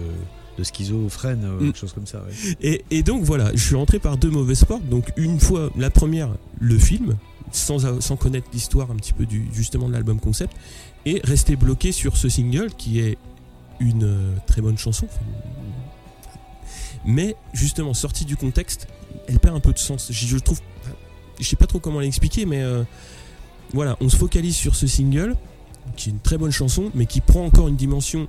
[0.58, 1.66] de schizophrène, euh, Mm.
[1.66, 2.24] quelque chose comme ça.
[2.24, 2.56] ouais.
[2.62, 4.88] Et, et donc voilà, je suis rentré par deux mauvaises portes.
[4.90, 6.30] Donc une fois, la première,
[6.60, 7.16] le film,
[7.52, 10.56] sans, sans connaître l'histoire un petit peu du, justement de l'album concept,
[11.06, 13.18] et rester bloqué sur ce single qui est
[13.80, 15.08] une euh, très bonne chanson.
[17.06, 18.88] Mais justement, sortie du contexte,
[19.28, 20.12] elle perd un peu de sens.
[20.12, 20.60] Je, je trouve,
[21.40, 22.84] je sais pas trop comment l'expliquer, mais euh,
[23.74, 25.36] voilà, on se focalise sur ce single,
[25.96, 28.28] qui est une très bonne chanson, mais qui prend encore une dimension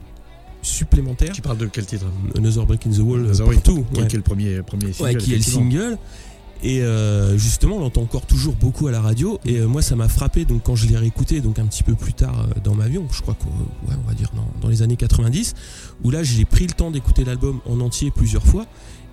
[0.62, 1.32] supplémentaire.
[1.32, 2.06] Tu parles de quel titre?
[2.36, 3.86] Another Break in the Wall, Another euh, partout.
[3.92, 4.06] Qui, ouais.
[4.08, 5.98] qui est le premier, premier single Ouais, qui est le single.
[6.62, 9.38] Et euh, justement, on l'entend encore toujours beaucoup à la radio.
[9.44, 10.44] Et euh, moi, ça m'a frappé.
[10.44, 12.98] Donc, quand je l'ai réécouté, donc un petit peu plus tard euh, dans ma vie,
[13.12, 15.54] je crois qu'on ouais, va dire dans, dans les années 90,
[16.04, 18.66] où là, j'ai pris le temps d'écouter l'album en entier plusieurs fois.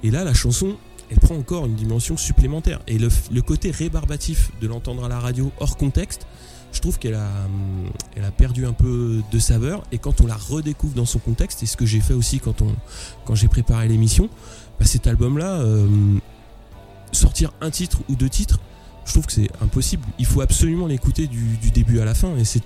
[0.04, 0.76] Et là, la chanson,
[1.10, 2.80] elle prend encore une dimension supplémentaire.
[2.88, 6.26] Et le, le côté rébarbatif de l'entendre à la radio hors contexte,
[6.74, 9.84] je trouve qu'elle a, hum, elle a perdu un peu de saveur.
[9.92, 12.62] Et quand on la redécouvre dans son contexte, et ce que j'ai fait aussi quand,
[12.62, 12.76] on,
[13.26, 14.30] quand j'ai préparé l'émission,
[14.80, 15.88] bah, cet album-là, euh,
[17.44, 18.60] sortir un titre ou deux titres,
[19.06, 20.04] je trouve que c'est impossible.
[20.20, 22.36] Il faut absolument l'écouter du, du début à la fin.
[22.38, 22.62] Et c'est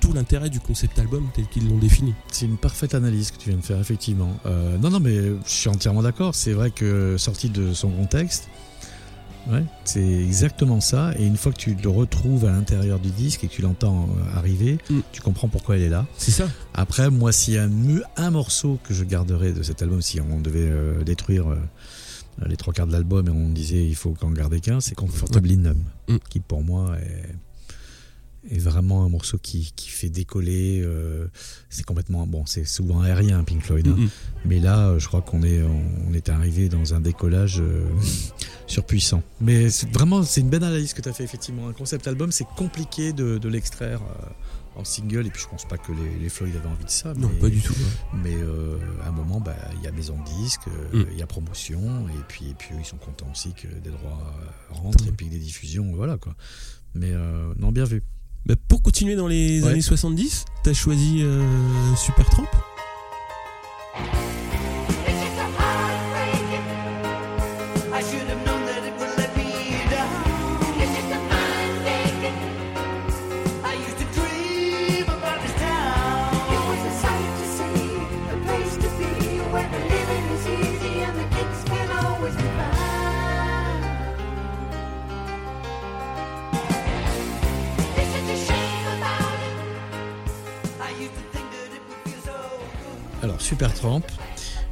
[0.00, 2.14] tout l'intérêt du concept album tel qu'ils l'ont défini.
[2.30, 4.36] C'est une parfaite analyse que tu viens de faire, effectivement.
[4.46, 6.34] Euh, non, non, mais je suis entièrement d'accord.
[6.36, 8.48] C'est vrai que sorti de son contexte,
[9.50, 11.12] ouais, c'est exactement ça.
[11.18, 14.08] Et une fois que tu le retrouves à l'intérieur du disque et que tu l'entends
[14.16, 15.00] euh, arriver, Mm.
[15.10, 16.06] tu comprends pourquoi elle est là.
[16.16, 16.48] C'est ça.
[16.74, 17.70] Après, moi, s'il y a un,
[18.16, 21.56] un morceau que je garderais de cet album, si on devait euh, détruire euh,
[22.46, 25.56] les trois quarts de l'album et on disait il faut qu'en garder qu'un, c'est Comfortably
[25.56, 26.16] Numb, Mm.
[26.30, 30.80] qui pour moi est, est vraiment un morceau qui, qui fait décoller.
[30.82, 31.26] euh,
[31.68, 33.96] c'est complètement bon, c'est souvent aérien Pink Floyd, hein.
[34.44, 37.84] Mais là, euh, je crois qu'on est on est arrivé dans un décollage euh,
[38.66, 39.22] surpuissant.
[39.40, 41.68] Mais vraiment, c'est une belle analyse que tu as fait effectivement.
[41.68, 44.00] Un concept album, c'est compliqué de, de l'extraire.
[44.02, 44.26] euh,
[44.78, 47.12] en single et puis je pense pas que les, les Floyd avaient envie de ça
[47.14, 47.72] Non, mais, pas du tout.
[47.74, 48.20] ouais.
[48.22, 51.06] mais euh, à un moment bah, il y a maison de disques euh, Mm.
[51.12, 53.90] il y a promotion et puis et puis eux, ils sont contents aussi que des
[53.90, 54.32] droits
[54.70, 56.34] rentrent et puis que des diffusions voilà quoi
[56.94, 58.02] mais euh, non bien vu
[58.46, 59.70] Bah, pour continuer dans les Ouais.
[59.72, 61.42] années 70, t'as choisi euh,
[61.96, 62.46] Supertramp?
[63.96, 64.67] I
[93.22, 94.02] alors Super Tramp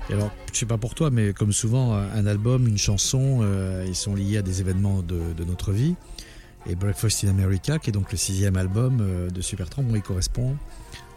[0.09, 3.85] et alors je sais pas pour toi mais comme souvent un album une chanson euh,
[3.87, 5.95] ils sont liés à des événements de, de notre vie.
[6.69, 10.03] Et Breakfast in America qui est donc le sixième album euh, de Supertramp moi il
[10.03, 10.57] correspond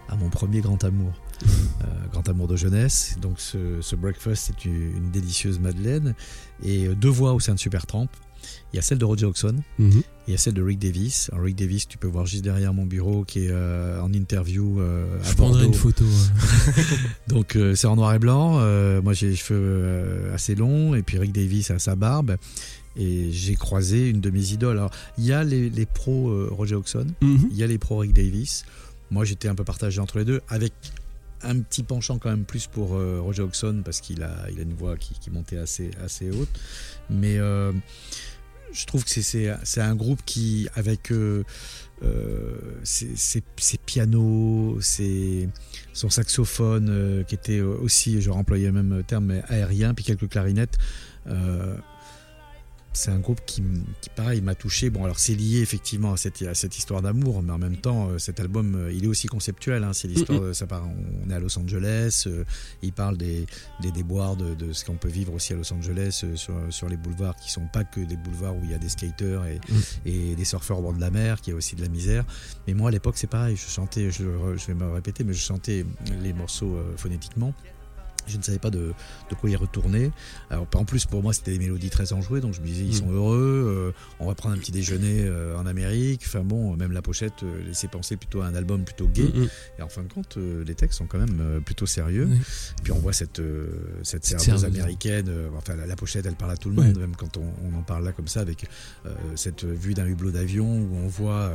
[0.08, 1.12] à mon premier grand amour
[1.82, 3.16] Euh, grand amour de jeunesse.
[3.22, 6.14] Donc ce, ce Breakfast c'est une, une délicieuse madeleine.
[6.62, 8.08] Et deux voix au sein de Supertramp.
[8.74, 10.04] Il y a celle de Roger Hodgson Mhm.
[10.30, 11.30] Il y a celle de Rick Davis.
[11.32, 14.80] Alors, Rick Davis, tu peux voir juste derrière mon bureau, qui est euh, en interview
[14.80, 15.68] euh, à Je prendrai Bordeaux.
[15.74, 16.06] une photo.
[16.06, 16.84] ouais.
[17.28, 18.60] Donc euh, c'est en noir et blanc.
[18.60, 22.36] Euh, moi j'ai les cheveux assez longs et puis Rick Davis a sa barbe.
[22.96, 24.78] Et j'ai croisé une de mes idoles.
[24.78, 27.48] Alors il y a les, les pros Roger Hodgson, Mhm.
[27.50, 28.66] il y a les pros Rick Davis.
[29.10, 30.74] Moi j'étais un peu partagé entre les deux, avec
[31.42, 34.74] un petit penchant quand même plus pour Roger Hodgson parce qu'il a, il a une
[34.76, 36.50] voix qui, qui montait assez, assez haute.
[37.10, 37.38] Mais
[38.72, 41.44] je trouve que c'est- un groupe qui, avec euh,
[42.04, 43.44] euh, ses,
[43.86, 44.78] pianos,
[45.94, 50.78] son saxophone euh, qui était aussi, je employais le même terme, aérien, puis quelques clarinettes.
[52.94, 53.64] C'est un groupe qui,
[54.16, 54.90] pareil, m'a touché.
[54.90, 58.10] Bon, alors c'est lié effectivement à cette, à cette histoire d'amour, mais en même temps,
[58.10, 59.84] euh, cet album, euh, il est aussi conceptuel.
[59.84, 59.94] hein.
[59.94, 60.84] c'est l'histoire, de- ça part,
[61.26, 62.44] on est à Los Angeles, euh,
[62.82, 63.46] il parle des,
[63.82, 66.90] des déboires de, de ce qu'on peut vivre aussi à Los Angeles euh, sur, sur
[66.90, 69.60] les boulevards qui sont pas que des boulevards où il y a des skaters et,
[70.06, 72.26] et des surfeurs au bord de la mer, qui a aussi de la misère.
[72.68, 73.56] Mais moi, à l'époque, c'est pareil.
[73.56, 75.86] Je chantais, je, vais me répéter, mais je chantais
[76.22, 77.54] les morceaux euh, phonétiquement.
[78.30, 78.94] Je ne savais pas de,
[79.30, 80.12] de quoi y retourner.
[80.50, 82.90] Alors, en plus, pour moi, c'était des mélodies très enjouées, donc je me disais, ils
[82.90, 83.00] Mm.
[83.00, 86.22] sont heureux, euh, on va prendre un petit déjeuner euh, en Amérique.
[86.26, 89.30] Enfin bon, même la pochette euh, laissait penser plutôt à un album plutôt gay.
[89.34, 89.48] Mhm.
[89.78, 92.28] Et en fin de compte, euh, les textes sont quand même plutôt sérieux.
[92.84, 93.42] Puis on voit cette,
[94.04, 97.16] cette Cette serveuse américaine, enfin la, la pochette elle parle à tout le monde, même
[97.16, 98.66] quand on, on en parle là comme ça, avec
[99.36, 101.52] cette vue d'un hublot d'avion où on voit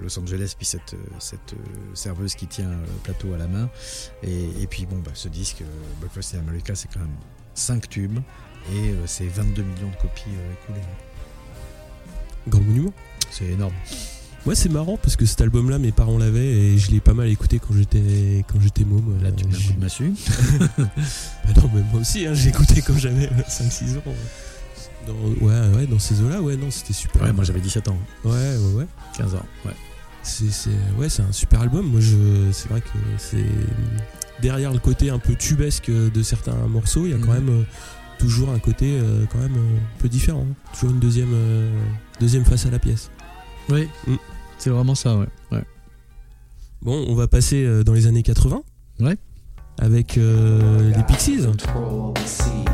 [0.00, 1.54] Los Angeles, puis cette, cette
[1.94, 3.68] serveuse qui tient le plateau à la main.
[4.22, 5.62] Et, et puis bon, bah, ce disque,
[6.00, 7.16] Breakfast in America, c'est quand même
[7.54, 8.18] 5 tubes
[8.72, 10.84] et euh, c'est 22 millions de copies euh, écoulées.
[12.48, 12.92] Grand monument.
[13.30, 13.74] C'est énorme.
[14.46, 17.28] Moi, c'est marrant parce que cet album-là, mes parents l'avaient et je l'ai pas mal
[17.28, 19.18] écouté quand j'étais quand j'étais môme.
[19.22, 20.12] Là, tu coup de massue.
[20.78, 24.02] Bah non, mais moi aussi, hein, j'ai écouté quand j'avais 5-6 ans.
[25.06, 27.22] Dans, ouais, ouais, dans ces eaux-là, ouais, non, c'était super.
[27.22, 28.86] Ouais, moi j'avais 17 ans, Ouais, ouais, ouais.
[29.16, 29.46] 15 ans.
[29.64, 29.72] Ouais.
[30.22, 31.86] C'est, c'est, ouais, c'est un super album.
[31.86, 33.44] Moi, je, c'est vrai que c'est
[34.44, 37.44] derrière le côté un peu tubesque de certains morceaux, il y a quand Mhm.
[37.46, 37.62] même euh,
[38.18, 40.46] toujours un côté euh, quand même euh, un peu différent.
[40.74, 41.72] Toujours une deuxième, euh,
[42.20, 43.10] deuxième face à la pièce.
[43.70, 44.16] Oui, Mm.
[44.58, 45.26] c'est vraiment ça, ouais.
[45.50, 45.64] ouais.
[46.82, 48.62] Bon, on va passer euh, dans les années 80.
[49.00, 49.16] Ouais.
[49.80, 51.38] Avec euh, les Pixies.
[51.38, 52.64] Control the sea.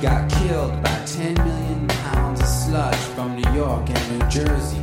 [0.00, 4.81] Got killed by 10 million pounds of sludge from New York and New Jersey.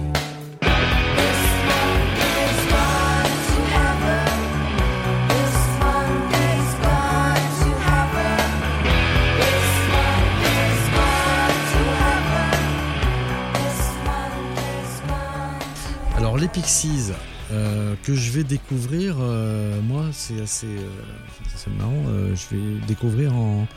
[16.40, 17.12] Les Pixies
[17.52, 23.68] euh, que je vais découvrir, euh, moi c'est assez, euh, marrant, je vais découvrir en,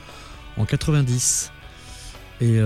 [0.56, 1.50] en 90.
[2.40, 2.58] Et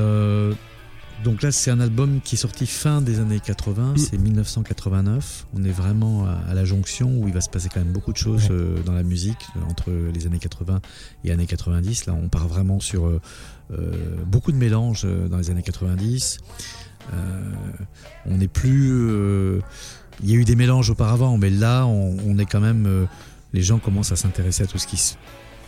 [1.25, 3.97] donc là c'est un album qui est sorti fin des années 80, Mm.
[3.99, 5.47] c'est 1989.
[5.55, 8.13] On est vraiment à, à la jonction où il va se passer quand même beaucoup
[8.13, 8.83] de choses Ouais.
[8.85, 10.81] dans la musique entre les années 80
[11.25, 12.07] et années 90.
[12.07, 13.11] Là on part vraiment sur
[14.27, 16.39] beaucoup de mélanges dans les années 90.
[17.13, 17.53] Euh,
[18.27, 18.91] on n'est plus.
[18.93, 19.61] euh,
[20.23, 22.87] il y a eu des mélanges auparavant, mais là, on, est quand même.
[22.87, 23.05] euh,
[23.53, 25.15] les gens commencent à s'intéresser à tout ce qui se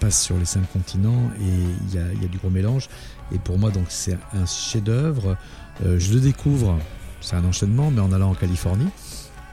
[0.01, 2.89] passe sur les cinq continents et il y a, du gros mélange.
[3.33, 5.37] Et pour moi, donc, c'est un chef-d'œuvre.
[5.83, 6.79] Je le découvre,
[7.21, 8.89] c'est un enchaînement, mais en allant en Californie,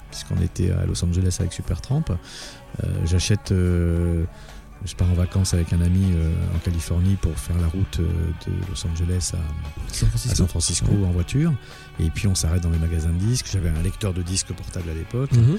[0.10, 2.06] puisqu'on était à Los Angeles avec Supertramp.
[3.06, 3.54] J'achète.
[4.86, 8.08] Je pars en vacances avec un ami euh, en Californie pour faire la route euh,
[8.48, 10.36] de Los Angeles à, San à Francisco.
[10.36, 11.54] San Francisco en voiture.
[12.00, 13.48] Et puis on s'arrête dans les magasins de disques.
[13.52, 15.58] J'avais un lecteur de disques portable à l'époque, Mhm.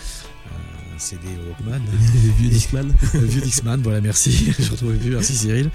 [0.94, 1.80] un CD Walkman.
[2.14, 2.92] Les vieux Discman.
[3.14, 4.52] Le vieux Dixman, voilà, merci.
[4.58, 5.70] Je retrouve plus, merci Cyril.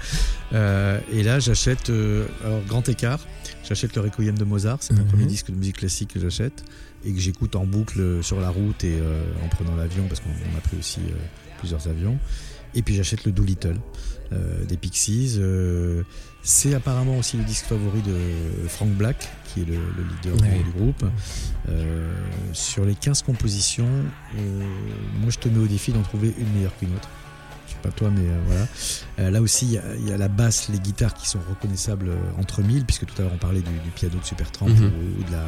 [0.52, 3.20] Euh, et là, j'achète, euh, alors grand écart,
[3.68, 5.08] j'achète le Requiem de Mozart, c'est mon Mhm.
[5.08, 6.64] premier disque de musique classique que j'achète
[7.04, 10.30] et que j'écoute en boucle sur la route et euh, en prenant l'avion, parce qu'on
[10.30, 11.14] on a pris aussi euh,
[11.58, 12.18] plusieurs avions.
[12.74, 13.76] Et puis j'achète le Doolittle
[14.32, 15.36] euh, des Pixies.
[15.38, 16.02] Euh,
[16.42, 18.16] c'est apparemment aussi le disque favori de
[18.68, 20.62] Frank Black, qui est le, le leader du- Ouais.
[20.64, 21.04] du groupe.
[21.68, 22.12] Euh,
[22.52, 23.86] sur les 15 compositions,
[24.38, 24.64] euh,
[25.20, 27.08] moi je te mets au défi d'en trouver une meilleure qu'une autre.
[27.68, 28.66] Je sais pas toi, mais euh, voilà.
[29.20, 32.62] Euh, là aussi, il y y, a la basse, les guitares qui sont reconnaissables entre
[32.62, 34.70] mille, puisque tout à l'heure on parlait du, du piano de Supertramp ou,
[35.20, 35.44] ou de la,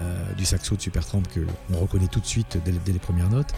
[0.00, 1.40] euh, du saxo de Supertramp que
[1.72, 3.52] on reconnaît tout de suite dès, les- premières notes.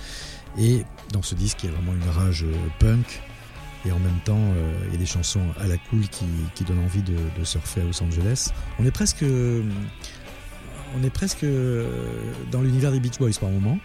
[0.59, 3.23] Et dans ce disque, il y a vraiment une rage euh, punk.
[3.85, 6.25] Et en même temps, euh, il y a des chansons à la cool qui,
[6.65, 8.51] donnent envie de, surfer à Los Angeles.
[8.79, 11.45] On est presque, on est presque
[12.53, 13.79] dans l'univers des Beach Boys par moment.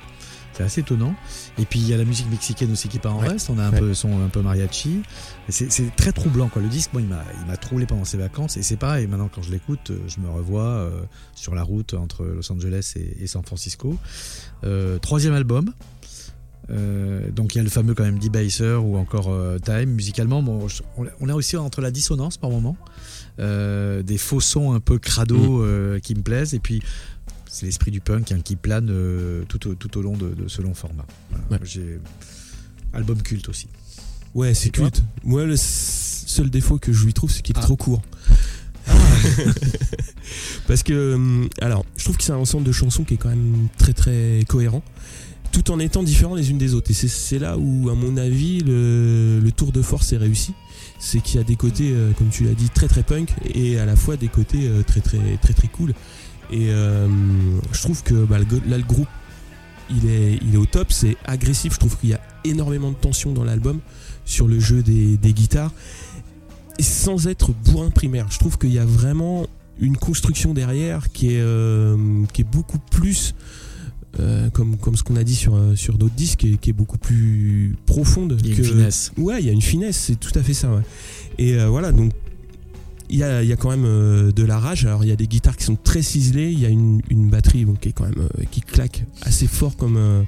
[0.57, 1.13] C'est assez étonnant.
[1.59, 3.27] Et puis il y a la musique mexicaine aussi qui part en Ouais.
[3.29, 3.49] reste.
[3.51, 3.79] On a un Ouais.
[3.79, 5.03] peu son un peu mariachi.
[5.49, 6.61] C'est très troublant quoi.
[6.63, 8.57] Le disque, moi, il m'a il m'a troublé pendant ses vacances.
[8.57, 9.05] Et c'est pareil.
[9.07, 11.01] Maintenant, quand je l'écoute, euh, je me revois euh,
[11.35, 13.97] sur la route entre Los Angeles et, et San Francisco.
[14.63, 15.71] Euh, troisième album.
[16.69, 20.43] Euh, donc il y a le fameux quand même Debaser ou encore euh, Time musicalement
[20.43, 20.67] bon,
[21.21, 22.75] on, est aussi entre la dissonance par moment
[23.39, 26.81] euh, des faux sons un peu crado euh, qui me plaisent et puis
[27.49, 30.47] c'est l'esprit du punk hein, qui plane euh, tout, au, tout au long de, de
[30.47, 31.45] ce long format Voilà.
[31.51, 31.59] Ouais.
[31.63, 31.99] j'ai
[32.93, 33.67] album culte aussi
[34.35, 35.03] Ouais, c'est culte.
[35.23, 37.63] Moi, le seul défaut que je lui trouve, c'est qu'il est Ah.
[37.63, 38.01] trop court.
[40.67, 43.29] Parce que, hum, alors, je trouve que c'est un ensemble de chansons qui est quand
[43.29, 44.83] même très très cohérent,
[45.51, 46.91] tout en étant différents les unes des autres.
[46.91, 50.53] Et c'est- c'est là où, à mon avis, le, le tour de force est réussi.
[50.99, 53.79] C'est qu'il y a des côtés, euh, comme tu l'as dit, très très punk, et
[53.79, 55.93] à la fois des côtés euh, très très très très cool.
[56.51, 57.07] Et euh,
[57.71, 59.07] je trouve que bah, là, le groupe,
[59.89, 61.73] il est, il est au top, c'est agressif.
[61.73, 63.79] Je trouve qu'il y a énormément de tension dans l'album
[64.25, 65.73] sur le jeu des, des guitares,
[66.79, 68.27] et sans être bourrin primaire.
[68.29, 69.47] Je trouve qu'il y a vraiment
[69.79, 73.35] une construction derrière qui est, euh, qui est beaucoup plus,
[74.19, 76.73] euh, comme, comme ce qu'on a dit sur, sur d'autres disques, qui est, qui est
[76.73, 78.37] beaucoup plus profonde.
[78.43, 80.43] il y a que, une finesse Ouais, il y a une finesse, c'est tout à
[80.43, 80.69] fait ça.
[80.71, 80.81] ouais.
[81.37, 82.11] Et voilà, donc
[83.09, 84.85] il y a, il y a quand même euh, de la rage.
[84.85, 87.29] Alors il y a des guitares qui sont très ciselées, il y a une, une
[87.29, 90.23] batterie donc, qui est quand même euh, qui claque assez fort comme euh,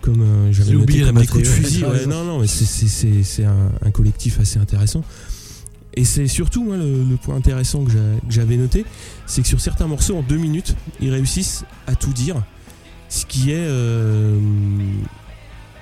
[0.00, 1.84] comme euh, j'avais oublié la comme des coups de batterie, ouais, fusil.
[1.84, 5.02] Ouais, non, non, mais c'est- c'est- c'est c'est un, un collectif assez intéressant.
[5.94, 8.84] Et c'est surtout moi le, le point intéressant que j'a- que j'avais noté,
[9.26, 12.36] c'est que sur certains morceaux en deux minutes, ils réussissent à tout dire,
[13.08, 14.38] ce qui est euh,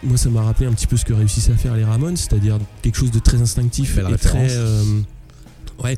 [0.03, 2.59] moi ça m'a rappelé un petit peu ce que réussissaient à faire les Ramones, c'est-à-dire
[2.81, 4.83] quelque chose de très instinctif et très euh,
[5.85, 5.97] ouais.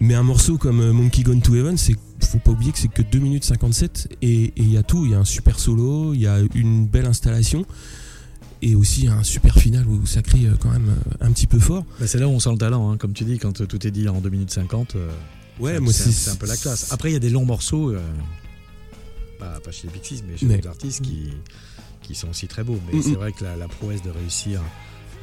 [0.00, 2.88] Mais un morceau comme euh, Monkey Gone to Heaven, c'est faut pas oublier que c'est
[2.88, 6.12] que 2 minutes 57 et il y a tout, il y a un super solo,
[6.14, 7.64] il y a une belle installation
[8.62, 11.58] et aussi un super final où ça crie euh, quand même euh, un petit peu
[11.58, 11.84] fort.
[12.00, 13.90] Bah, c'est là où on sent le talent hein, comme tu dis quand tout est
[13.90, 15.10] dit en 2 minutes 50 euh,
[15.60, 17.90] Ouais, c'est- moi c'est un peu la classe après il y a des longs morceaux
[17.90, 18.00] euh,
[19.38, 21.30] pas, pas chez les Pixies mais chez Mais- d'autres artistes qui,
[22.02, 23.14] qui sont aussi très beaux mais Mm, c'est mm.
[23.14, 24.60] vrai que la, la prouesse de réussir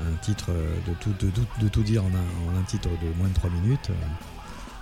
[0.02, 2.90] un titre euh, de tout, de, tout- de tout dire en un, en un titre
[2.90, 3.94] de moins de 3 minutes euh,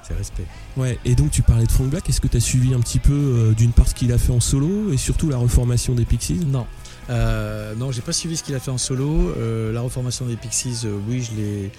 [0.03, 0.45] c'est respect
[0.77, 2.99] Ouais, et donc tu parlais de Frank Black, est-ce que tu as suivi un petit
[2.99, 6.05] peu euh, d'une part ce qu'il a fait en solo et surtout la reformation des
[6.05, 6.39] Pixies?
[6.47, 6.65] Non.
[7.09, 9.33] Euh, non, j'ai pas suivi ce qu'il a fait en solo.
[9.37, 11.71] Euh, la reformation des Pixies, euh, oui, je l'ai,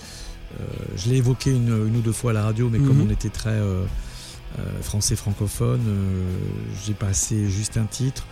[0.60, 0.64] euh,
[0.96, 3.06] je l'ai évoqué une, une ou deux fois à la radio, mais comme Mhm.
[3.08, 3.84] on était très euh,
[4.58, 6.24] euh, français francophone, euh,
[6.84, 8.24] j'ai passé juste un titre.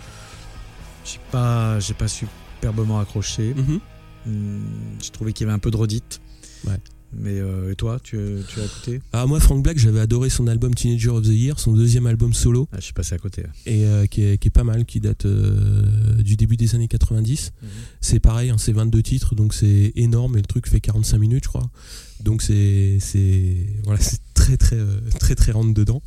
[1.04, 3.54] J'ai pas, j'ai pas superbement accroché.
[3.54, 3.80] Mhm.
[4.26, 6.20] J'ai trouvé qu'il y avait un peu de redite.
[6.66, 6.78] Ouais.
[7.12, 8.16] Mais euh, et toi, tu,
[8.48, 9.00] tu as écouté?
[9.12, 12.32] Ah, moi, Frank Black, j'avais adoré son album Teenager of the Year, son deuxième album
[12.32, 13.42] solo, ah, Je suis passé à côté.
[13.66, 16.86] et euh, qui, est, qui est pas mal, qui date euh, du début des années
[16.86, 17.52] 90.
[18.00, 21.44] C'est pareil, hein, c'est 22 titres, donc c'est énorme, et le truc fait 45 minutes,
[21.44, 21.68] je crois.
[22.22, 26.02] Donc c'est c'est voilà, c'est très très euh, très très rentre dedans.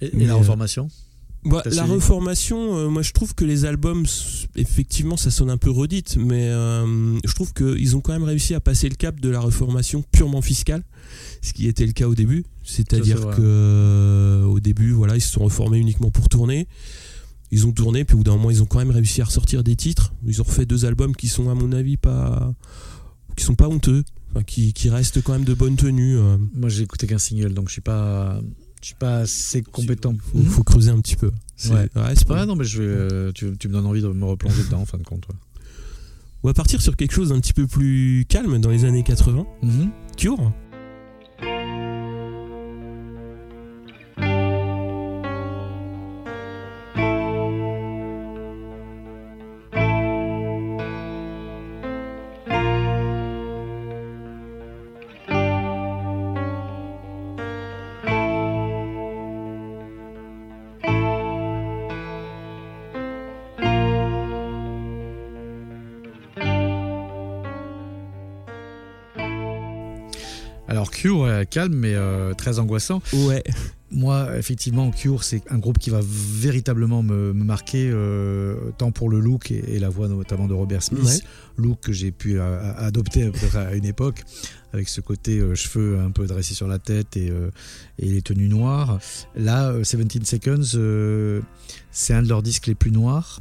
[0.00, 0.88] Et, et la reformation
[1.46, 4.04] Bah, la suivi reformation, euh, moi je trouve que les albums,
[4.56, 8.54] effectivement, ça sonne un peu redite, mais euh, je trouve qu'ils ont quand même réussi
[8.54, 10.82] à passer le cap de la reformation purement fiscale,
[11.42, 12.44] ce qui était le cas au début.
[12.64, 16.66] C'est-à-dire que euh, au début, voilà, ils se sont reformés uniquement pour tourner.
[17.52, 19.62] Ils ont tourné, puis au bout d'un moment, ils ont quand même réussi à ressortir
[19.62, 20.12] des titres.
[20.26, 22.52] Ils ont refait deux albums qui sont, à mon avis, pas,
[23.36, 24.02] qui sont pas honteux.
[24.32, 26.18] enfin, qui, qui reste quand même de bonne tenue.
[26.54, 28.40] Moi, j'ai écouté qu'un single, donc je suis pas,
[28.86, 30.14] je suis pas assez compétent.
[30.30, 31.32] Faut, faut creuser un petit peu.
[31.56, 31.88] C'est Ouais.
[32.14, 34.24] c'est pas Ouais, non, mais je vais, euh, tu, tu me donnes envie de me
[34.24, 35.26] replonger dedans, en fin de compte.
[35.28, 35.34] ouais.
[36.44, 39.44] On va partir sur quelque chose d'un petit peu plus calme dans les années 80.
[39.62, 39.90] Mhm.
[40.16, 40.52] Cure.
[71.56, 73.00] Calme mais euh, très angoissant.
[73.14, 73.42] Ouais.
[73.90, 79.08] Moi, effectivement, Cure, c'est un groupe qui va véritablement me, me marquer, euh, tant pour
[79.08, 81.18] le look et, et la voix notamment de Robert Smith, Ouais.
[81.56, 84.24] look que j'ai pu euh, adopter à une époque,
[84.74, 87.50] avec ce côté euh, cheveux un peu dressés sur la tête et, euh,
[87.98, 88.98] et les tenues noires.
[89.36, 91.42] Là, euh, 17 Seconds,
[91.92, 93.40] c'est un de leurs disques les plus noirs.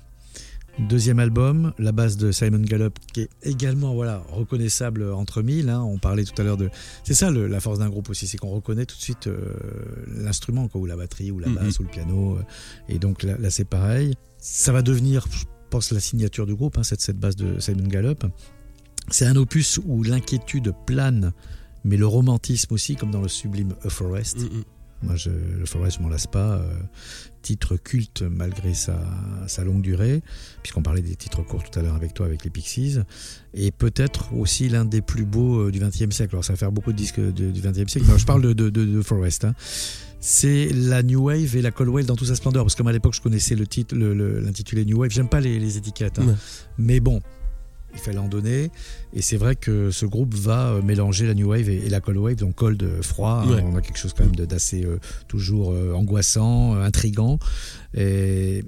[0.77, 5.69] Deuxième album, la base de Simon Gallup, qui est également voilà reconnaissable entre mille.
[5.69, 5.81] hein.
[5.81, 6.69] On parlait tout à l'heure de,
[7.05, 9.53] c'est ça le- la force d'un groupe aussi, c'est qu'on reconnaît tout de suite euh,
[10.07, 11.55] l'instrument, quoi, ou la batterie, ou la Mhm.
[11.55, 12.35] basse, ou le piano.
[12.37, 12.41] euh,
[12.89, 14.15] et donc là, là, c'est pareil.
[14.37, 17.87] Ça va devenir, je pense, la signature du groupe, hein, cette, cette base de Simon
[17.87, 18.25] Gallup.
[19.11, 21.31] C'est un opus où l'inquiétude plane,
[21.85, 24.39] mais le romantisme aussi, comme dans le sublime A Forest.
[24.39, 24.63] Mm, mm.
[25.05, 26.55] Moi, je, le Forest, je m'en lasse pas.
[26.57, 26.73] euh,
[27.41, 28.99] titre culte malgré sa,
[29.45, 30.23] sa longue durée,
[30.63, 32.97] puisqu'on parlait des titres courts tout à l'heure avec toi, avec les Pixies.
[33.53, 36.33] Et peut-être aussi l'un des plus beaux euh, du XXe siècle.
[36.33, 38.07] Alors, ça va faire beaucoup de disques de- du XXe siècle.
[38.11, 39.45] mais je parle de, de, Forest.
[39.45, 39.53] hein.
[40.19, 42.63] C'est la New Wave et la Cold Wave dans toute sa splendeur.
[42.63, 45.11] Parce que comme à l'époque, je connaissais le titre, l'intitulé New Wave.
[45.11, 46.17] J'aime pas les, les étiquettes.
[46.17, 46.25] hein.
[46.25, 46.33] Ouais.
[46.79, 47.21] Mais bon,
[47.95, 48.69] il fallait en donner.
[49.13, 52.01] Et c'est vrai que ce groupe va euh, mélanger la New Wave et, et la
[52.01, 53.43] Cold Wave, donc cold, euh, froid.
[53.47, 53.61] hein.
[53.65, 57.39] On a quelque chose quand même d'assez euh, toujours euh, angoissant, intrigant.
[57.95, 58.63] Et,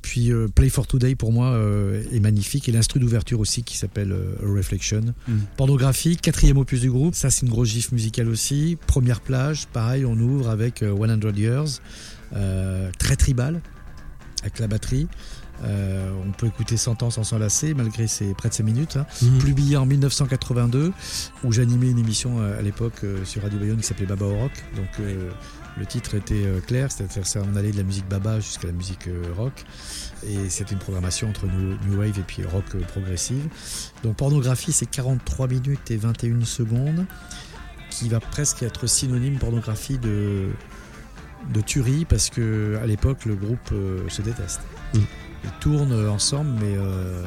[0.00, 2.68] puis euh, Play for Today pour moi euh, est magnifique.
[2.68, 5.00] Et l'instru d'ouverture aussi qui s'appelle euh, Reflection.
[5.26, 5.32] Mm.
[5.56, 7.14] Pornographie, quatrième opus du groupe.
[7.14, 8.78] Ça, c'est une grosse gifle musicale aussi.
[8.86, 11.80] Première plage, pareil, on ouvre avec euh, 100 Years.
[12.98, 13.60] très tribal,
[14.42, 15.08] avec la batterie.
[15.64, 18.96] Euh, on peut écouter 100 ans sans s'enlacer, malgré ses, près de 5 minutes.
[18.96, 19.38] hein Mhm.
[19.38, 20.92] publié en 1982,
[21.44, 24.36] où j'animais une émission euh, à l'époque euh, sur Radio Bayonne qui s'appelait Baba au
[24.38, 24.52] Rock.
[24.76, 25.30] Donc euh,
[25.76, 29.08] le titre était clair, c'est-à-dire ça, on allait de la musique Baba jusqu'à la musique
[29.36, 29.64] rock.
[30.26, 33.46] Et c'était une programmation entre new, new Wave et puis rock progressive.
[34.02, 37.06] Donc pornographie, c'est 43 minutes et 21 secondes,
[37.90, 40.48] qui va presque être synonyme pornographie de,
[41.54, 44.62] de tuerie, parce que à l'époque, le groupe euh, se déteste.
[44.94, 44.98] Mm.
[45.44, 47.24] Ils tournent euh, ensemble, mais euh,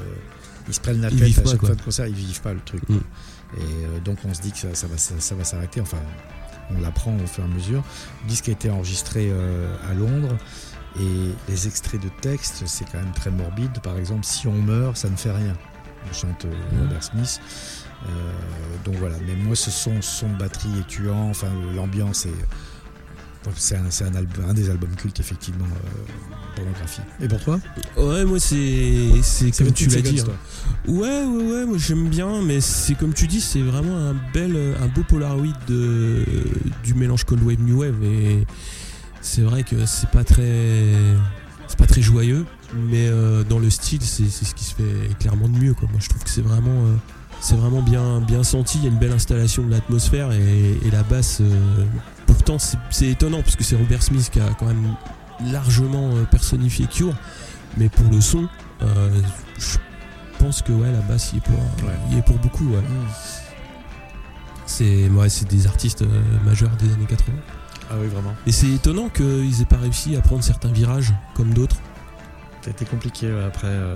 [0.67, 2.87] ils se prennent la tête à chaque fin de concert, ils vivent pas le truc.
[2.89, 2.95] Mm.
[2.95, 5.81] Et euh, donc on se dit que ça, ça va, ça, ça va s'arrêter.
[5.81, 5.99] Enfin,
[6.69, 7.83] on l'apprend au fur et à mesure.
[8.23, 9.31] Le disque a été enregistré
[9.89, 10.37] à Londres.
[10.99, 13.79] Et les extraits de texte, c'est quand même très morbide.
[13.81, 15.55] Par exemple, si on meurt, ça ne fait rien.
[16.09, 17.39] On chante euh, Robert Smith.
[18.03, 18.09] Euh,
[18.83, 19.15] donc voilà.
[19.25, 21.29] Mais moi, ce son, son de batterie est tuant.
[21.29, 22.45] Enfin, l'ambiance est.
[23.43, 27.01] donc C'est un, un, album- un des albums cultes, effectivement, euh, pornographie.
[27.21, 27.59] Et pour toi
[27.97, 30.19] Ouais, moi c'est c'est comme 17 tu l'as dit.
[30.21, 30.25] hein.
[30.87, 34.55] Ouais, ouais, ouais, moi j'aime bien, mais c'est comme tu dis, c'est vraiment un bel,
[34.81, 36.23] un beau Polaroid de,
[36.83, 38.45] du mélange Cold Wave New Wave et
[39.21, 40.93] c'est vrai que c'est pas très,
[41.67, 45.17] c'est pas très joyeux, mais euh, dans le style, c'est c'est ce qui se fait
[45.19, 45.73] clairement de mieux.
[45.73, 45.87] Quoi.
[45.91, 46.95] Moi je trouve que c'est vraiment, euh,
[47.39, 48.77] c'est vraiment bien, bien senti.
[48.79, 51.41] Il y a une belle installation de l'atmosphère et, et la basse.
[52.33, 52.57] Pourtant,
[52.89, 54.95] c'est étonnant parce que c'est Robert Smith qui a quand même
[55.51, 57.13] largement euh, personnifié Cure,
[57.77, 58.47] mais pour le son,
[58.81, 59.09] euh,
[59.57, 59.77] je
[60.39, 61.55] pense que ouais, la basse y est pour,
[61.87, 61.95] Ouais.
[62.11, 62.67] y est pour beaucoup.
[62.69, 62.81] Ouais.
[64.65, 67.33] C'est ouais, des artistes euh, majeurs des années 80.
[67.89, 68.33] Ah oui, vraiment.
[68.47, 71.75] Et c'est étonnant qu'ils aient pas réussi à prendre certains virages comme d'autres.
[72.61, 73.67] Ça a été compliqué ouais, après.
[73.67, 73.95] euh,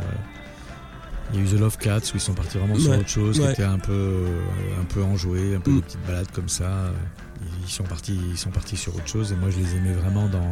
[1.34, 3.10] Il y a eu The Love Cats où ils sont partis vraiment sur Ouais, autre
[3.10, 3.46] chose, ouais.
[3.48, 4.42] qui était un peu, euh,
[4.82, 5.76] un peu enjoué, un peu Mm.
[5.76, 6.70] des petites balades comme ça.
[7.64, 10.28] Ils sont partis, ils sont partis sur autre chose et moi je les aimais vraiment
[10.28, 10.52] dans,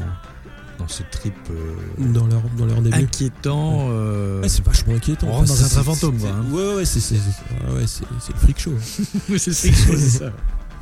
[0.79, 1.75] dans ce trip euh,
[2.13, 2.95] dans leur, dans leur début.
[2.97, 3.87] inquiétant.
[3.89, 5.27] euh, Ouais, c'est vachement inquiétant.
[5.27, 6.45] On rentre dans c'est- un train c'est- fantôme, c'est- quoi, hein.
[6.51, 8.73] Ouais, ouais, c'est c'est- c'est- ouais, ouais, c'est- c'est le freak show.
[8.81, 10.31] c'est c'est c'est ça.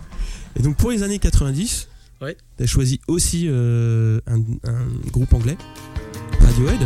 [0.56, 1.88] Et donc pour les années 90,
[2.22, 2.36] Ouais.
[2.58, 4.38] tu as choisi aussi euh, un,
[4.70, 5.58] un groupe anglais,
[6.40, 6.80] Radiohead.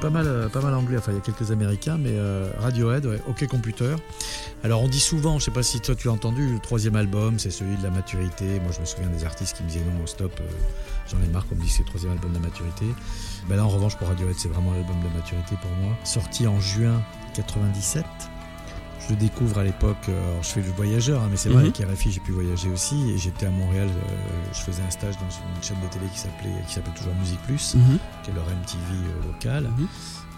[0.00, 0.96] Pas mal, euh, pas mal anglais.
[0.98, 3.96] Enfin, il y a quelques américains, mais euh, Radiohead, OK Computer.
[4.64, 7.38] Alors, on dit souvent, je sais pas si toi tu l'as entendu, le troisième album,
[7.38, 8.60] c'est celui de la maturité.
[8.60, 10.44] Moi, je me souviens des artistes qui me disaient non, stop, euh,
[11.10, 12.86] j'en ai marre qu'on me dise que c'est le troisième album de la maturité.
[13.48, 15.94] Ben là, en revanche, pour Radiohead, c'est vraiment l'album de la maturité pour moi.
[16.04, 17.02] Sorti en juin
[17.34, 18.04] 97.
[19.10, 21.64] Je le découvre à l'époque, euh, alors je fais le voyageur, hein, mais c'est vrai,
[21.64, 21.72] Mhm.
[21.76, 22.94] avec RFI, j'ai pu voyager aussi.
[23.10, 24.12] Et j'étais à Montréal, euh,
[24.52, 25.22] je faisais un stage dans
[25.56, 27.98] une chaîne de télé qui s'appelait qui s'appelle toujours Musique Plus, Mhm.
[28.22, 29.64] qui est leur MTV euh, local.
[29.64, 29.88] Mhm.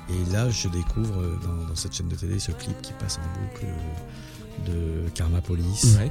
[0.08, 3.40] Et là, je découvre dans, dans cette chaîne de télé ce clip qui passe en
[3.42, 3.66] boucle
[4.66, 5.98] de Karma Police.
[5.98, 6.10] Ouais.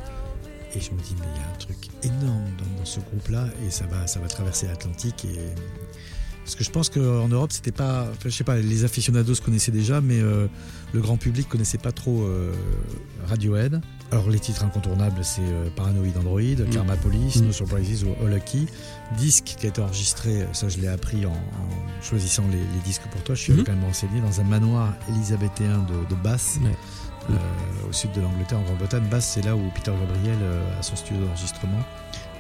[0.76, 3.48] Et je me dis, mais il y a un truc énorme dans, dans ce groupe-là
[3.66, 5.26] et ça va, ça va traverser l'Atlantique.
[5.26, 5.50] Et...
[6.52, 8.08] Parce que je pense qu'en Europe, c'était pas.
[8.12, 10.48] Enfin, je sais pas, les aficionados connaissaient déjà, mais euh,
[10.92, 12.52] le grand public connaissait pas trop euh,
[13.28, 13.80] Radiohead.
[14.12, 17.46] Alors, les titres incontournables, c'est euh, Paranoid Android, Karma Police, Mm.
[17.46, 18.68] No Surprises ou All Lucky.
[19.18, 23.08] Disque qui a été enregistré, ça je l'ai appris en, en choisissant les, les disques
[23.10, 23.34] pour toi.
[23.34, 26.22] Je suis quand même renseigné dans un manoir élisabéthain de, de
[27.30, 27.34] euh,
[27.90, 29.08] au sud de l'Angleterre, en Grande-Bretagne.
[29.10, 30.38] Bath, c'est là où Peter Gabriel
[30.78, 31.80] a son studio d'enregistrement,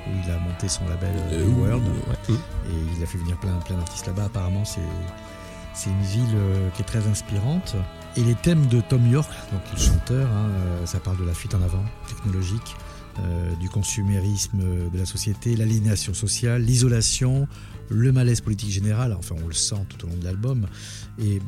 [0.07, 1.83] où il a monté son label euh, New World.
[1.83, 2.35] ouais.
[2.69, 4.25] Et il a fait venir plein, plein d'artistes là-bas.
[4.25, 4.81] Apparemment, c'est,
[5.73, 7.75] c'est une ville euh, qui est très inspirante.
[8.17, 11.33] Et les thèmes de Tom York, donc le chanteur, hein, euh, ça parle de la
[11.33, 12.75] fuite en avant technologique,
[13.19, 17.47] euh, du consumérisme de la société, l'aliénation sociale, l'isolation,
[17.89, 19.15] le malaise politique général.
[19.17, 20.67] Enfin, on le sent tout au long de l'album.
[21.19, 21.41] Et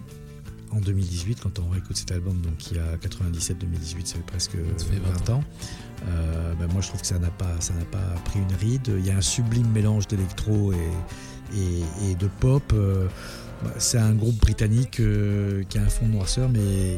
[0.76, 4.86] en 2018, quand on réécoute cet album, donc qui a 97-2018, ça fait presque Ça
[4.86, 5.44] fait 20 ans.
[6.08, 8.92] euh, ben moi, je trouve que ça n'a pas, ça n'a pas pris une ride.
[8.98, 10.78] Il y a un sublime mélange d'électro et,
[11.56, 12.64] et, et de pop.
[12.74, 13.08] euh,
[13.64, 16.98] bah, c'est un groupe britannique euh, qui a un fond de noirceur, mais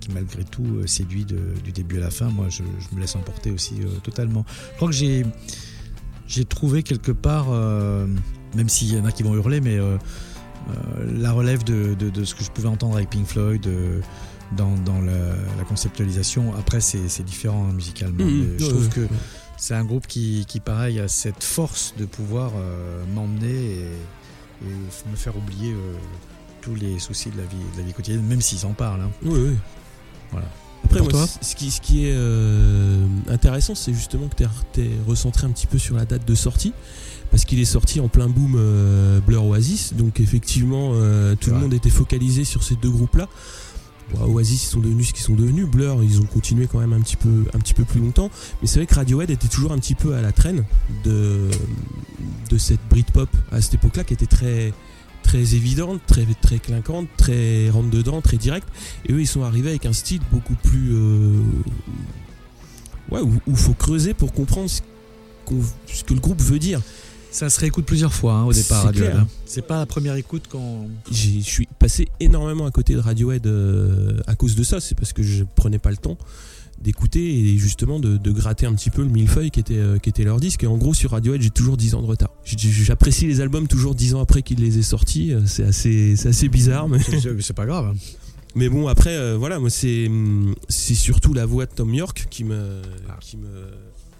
[0.00, 2.26] qui malgré tout séduit de- du début à la fin.
[2.30, 4.44] Moi, je, je me laisse emporter aussi euh, totalement.
[4.72, 5.24] Je crois que j'ai,
[6.26, 8.06] j'ai trouvé quelque part, euh,
[8.56, 9.78] même s'il y en a qui vont hurler, mais
[11.14, 13.66] la relève de, de- de ce que je pouvais entendre avec Pink Floyd.
[13.66, 14.00] euh,
[14.54, 15.12] dans, dans la,
[15.56, 18.22] la conceptualisation, après c'est différent hein, musicalement.
[18.22, 18.88] Mais je trouve ouais.
[18.90, 19.08] que
[19.56, 23.86] c'est un groupe qui, qui, pareil, a cette force de pouvoir euh, m'emmener et,
[24.66, 25.94] et me faire oublier euh,
[26.60, 29.00] tous les soucis de la vie, de la vie quotidienne, même s'ils en parlent.
[29.00, 29.10] hein.
[29.24, 29.56] Oui, oui.
[30.32, 30.48] Voilà.
[30.84, 34.36] Après, moi, toi ce qui, ce qui est euh, intéressant, c'est justement que
[34.74, 36.74] tu es, recentré un petit peu sur la date de sortie.
[37.32, 39.94] Parce qu'il est sorti en plein boom euh, Blur Oasis.
[39.94, 43.26] Donc, effectivement, euh, tout le monde était focalisé sur ces deux groupes-là.
[44.12, 45.66] Bon, Oasis, ils sont devenus ce qu'ils sont devenus.
[45.66, 48.30] Blur, ils ont continué quand même un petit peu, un petit peu plus longtemps.
[48.60, 50.64] Mais c'est vrai que Radiohead était toujours un petit peu à la traîne
[51.04, 51.48] de,
[52.50, 54.74] de cette Britpop à cette époque-là qui était très,
[55.22, 58.68] très évidente, très, très clinquante, très rentre dedans, très direct.
[59.06, 60.90] Et eux, ils sont arrivés avec un style beaucoup plus.
[60.92, 61.40] euh,
[63.10, 64.82] ouais, où il faut creuser pour comprendre ce,
[65.86, 66.82] ce que le groupe veut dire.
[67.32, 69.16] Ça se réécoute plusieurs fois hein, au départ, C'est Radiohead.
[69.16, 69.26] hein.
[69.46, 70.44] C'est pas la première écoute.
[71.10, 74.80] J'ai- Je suis passé énormément à côté de Radiohead euh, à cause de ça.
[74.80, 76.18] C'est parce que je prenais pas le temps
[76.80, 80.08] d'écouter et justement de, de gratter un petit peu le millefeuille qui était, euh, qui
[80.10, 80.64] était leur disque.
[80.64, 82.30] Et en gros, sur Radiohead, j'ai toujours 10 ans de retard.
[82.44, 85.32] J'apprécie les albums toujours 10 ans après qu'ils les aient sortis.
[85.32, 86.98] Euh, C'est assez, assez bizarre, mais.
[87.40, 87.92] C'est pas grave.
[87.94, 87.98] hein.
[88.54, 92.26] Mais bon, après, euh, voilà, moi, c'est hum, c'est surtout la voix de Tom York
[92.28, 92.82] qui me.
[93.08, 93.16] Ah.
[93.18, 93.48] Qui me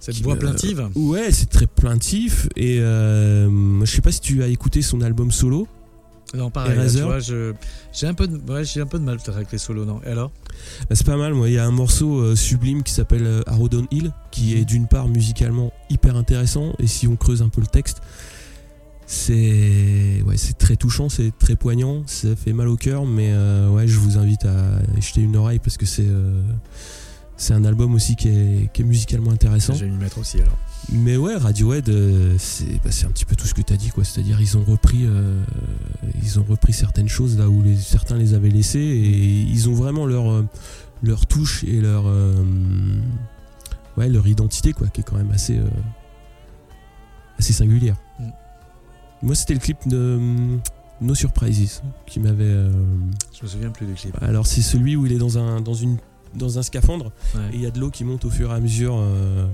[0.03, 0.89] Cette voix plaintive.
[0.97, 2.49] Ouais, c'est très plaintif.
[2.57, 5.69] Et euh, je sais pas si tu as écouté son album solo.
[6.35, 6.77] Non, pareil.
[6.77, 9.53] là, tu vois, j'ai un peu de, ouais, j'ai un peu de mal peut-être avec
[9.53, 10.33] les solos, non Et alors?
[10.91, 11.49] Bah, c'est pas mal, moi.
[11.49, 14.65] Il y a un morceau euh, sublime qui s'appelle euh, Arrow Down Hill, qui est
[14.65, 16.73] d'une part musicalement hyper intéressant.
[16.81, 17.99] Et si on creuse un peu le texte,
[19.07, 23.07] c'est ouais, c'est très touchant, c'est très poignant, ça fait mal au cœur.
[23.07, 26.09] Mais euh, ouais, je vous invite à jeter une oreille parce que c'est
[27.43, 29.75] c'est un album aussi qui est, qui est musicalement intéressant.
[29.75, 30.57] Je vais m'y mettre aussi alors.
[30.93, 33.89] Mais ouais, Radiohead, euh, c'est bah, un petit peu tout ce que tu as dit,
[33.89, 34.05] quoi.
[34.05, 35.43] C'est-à-dire, ils ont repris, euh,
[36.23, 39.75] ils ont repris certaines choses là où les, certains les avaient laissées et ils ont
[39.75, 40.47] vraiment leur euh,
[41.03, 42.45] leur touche et leur euh,
[43.97, 45.61] ouais leur identité, quoi, qui est quand même assez
[47.41, 47.97] assez singulière.
[48.21, 48.25] Mm.
[49.23, 50.21] Moi, c'était le clip de
[51.01, 52.55] No Surprises qui m'avait.
[53.33, 54.17] Je me souviens plus du clip.
[54.23, 55.99] alors, c'est celui où il est dans un dans une
[56.35, 57.41] dans un scaphandre Ouais.
[57.53, 59.47] et il y a de l'eau qui monte au fur et à mesure euh,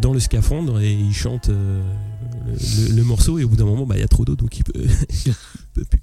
[0.00, 1.82] dans le scaphandre et il chante euh,
[2.46, 4.36] le, le- le morceau et au bout d'un moment bah, il y a trop d'eau
[4.36, 4.72] donc il peut,
[5.26, 5.34] il
[5.74, 6.00] peut plus.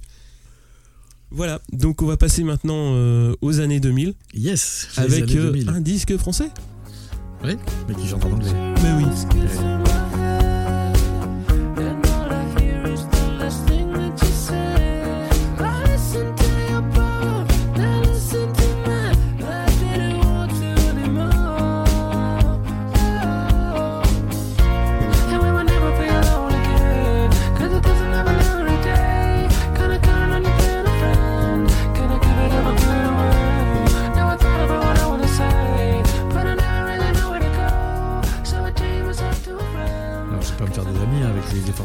[1.31, 4.87] Voilà, donc on va passer maintenant euh, aux années 2000 Yes.
[4.97, 5.69] avec années euh, 2000.
[5.69, 6.49] un disque français.
[7.43, 7.55] Mais
[7.95, 8.51] qui chante en anglais.
[8.83, 9.98] Mais oui.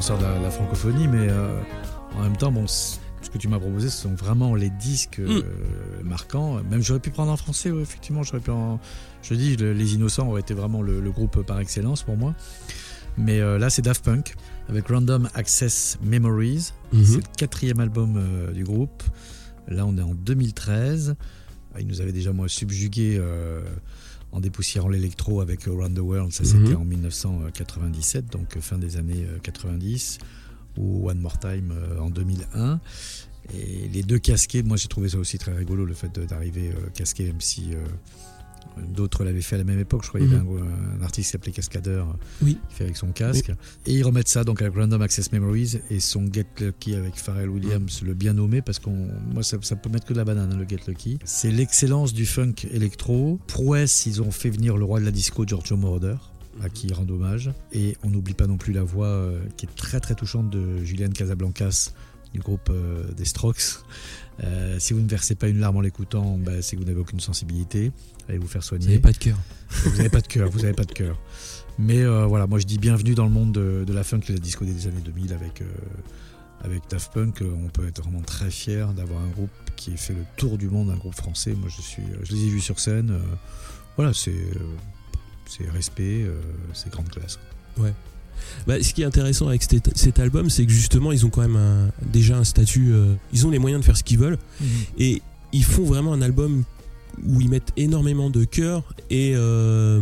[0.05, 1.59] Défenseur de la, la francophonie, mais euh,
[2.19, 2.99] en même temps, bon, ce
[3.33, 5.41] que tu m'as proposé, ce sont vraiment les disques euh,
[6.03, 6.63] marquants.
[6.71, 8.79] Même j'aurais pu prendre en français, ouais, effectivement, j'aurais pu en.
[9.23, 12.35] Je dis, le- Les Innocents aurait été vraiment le, le groupe par excellence pour moi.
[13.17, 14.35] Mais euh, là, c'est Daft Punk
[14.69, 16.73] avec Random Access Memories.
[16.93, 17.05] Mhm.
[17.07, 19.03] C'est le quatrième album euh, du groupe.
[19.69, 21.17] Là, on est en 2013.
[21.81, 23.19] Il nous avait déjà, moi, subjugué
[24.35, 26.33] en dépoussiérant l'électro avec Around the World.
[26.33, 26.49] Ça, Mhm.
[26.67, 30.19] c'était en 1997, donc euh, fin des années euh, 90,
[30.77, 32.81] ou One More Time euh, en 2001.
[33.55, 36.89] Et les deux casqués, moi, j'ai trouvé ça aussi très rigolo, le fait d'arriver euh,
[36.95, 37.85] casqué, même si euh,
[38.89, 40.03] d'autres l'avaient fait à la même époque.
[40.05, 42.07] Je crois qu'il y avait un, un artiste qui s'appelait Cascadeur,
[42.43, 42.59] Oui.
[42.69, 43.53] qui fait avec son casque.
[43.87, 47.49] Et ils remettent ça donc avec Random Access Memories et son Get Lucky avec Pharrell
[47.49, 50.53] Williams, le bien nommé, parce qu'on, moi, ça, ça peut mettre que de la banane,
[50.53, 51.19] hein, le Get Lucky.
[51.25, 53.39] C'est l'excellence du funk électro.
[53.47, 56.17] Prouesse, ils ont fait venir le roi de la disco, Giorgio Moroder
[56.63, 57.51] à qui ils rendent hommage.
[57.73, 60.85] Et on n'oublie pas non plus la voix euh, qui est très très touchante de
[60.85, 61.93] Julian Casablancas
[62.35, 63.63] du groupe euh, des Strokes.
[64.43, 67.01] Euh, si vous ne versez pas une larme en l'écoutant, bah, c'est que vous n'avez
[67.01, 67.93] aucune sensibilité.
[68.29, 68.87] Allez vous faire Vous soigner.
[68.87, 69.39] n'avez pas de cœur.
[69.85, 71.19] Vous n'avez pas de cœur, vous n'avez pas de cœur.
[71.79, 74.33] Mais euh, voilà, moi je dis bienvenue dans le monde de, de la funk et
[74.33, 75.63] de la disco des années 2000 avec,
[76.63, 77.43] avec Daft Punk.
[77.43, 80.69] On peut être vraiment très fier d'avoir un groupe qui ait fait le tour du
[80.69, 81.53] monde, un groupe français.
[81.55, 83.17] Moi je, suis, je les ai vus sur scène.
[83.97, 84.35] Voilà, c'est
[85.47, 86.27] c'est respect,
[86.73, 87.39] c'est grande classe.
[88.67, 91.43] Bah, ce qui est intéressant avec cet, cet album, c'est que justement, ils ont quand
[91.43, 92.93] même un- déjà un statut.
[92.93, 94.39] euh, ils ont les moyens de faire ce qu'ils veulent.
[94.99, 95.23] Et
[95.53, 96.65] ils font vraiment un album
[97.29, 100.01] où ils mettent énormément de cœur et, euh,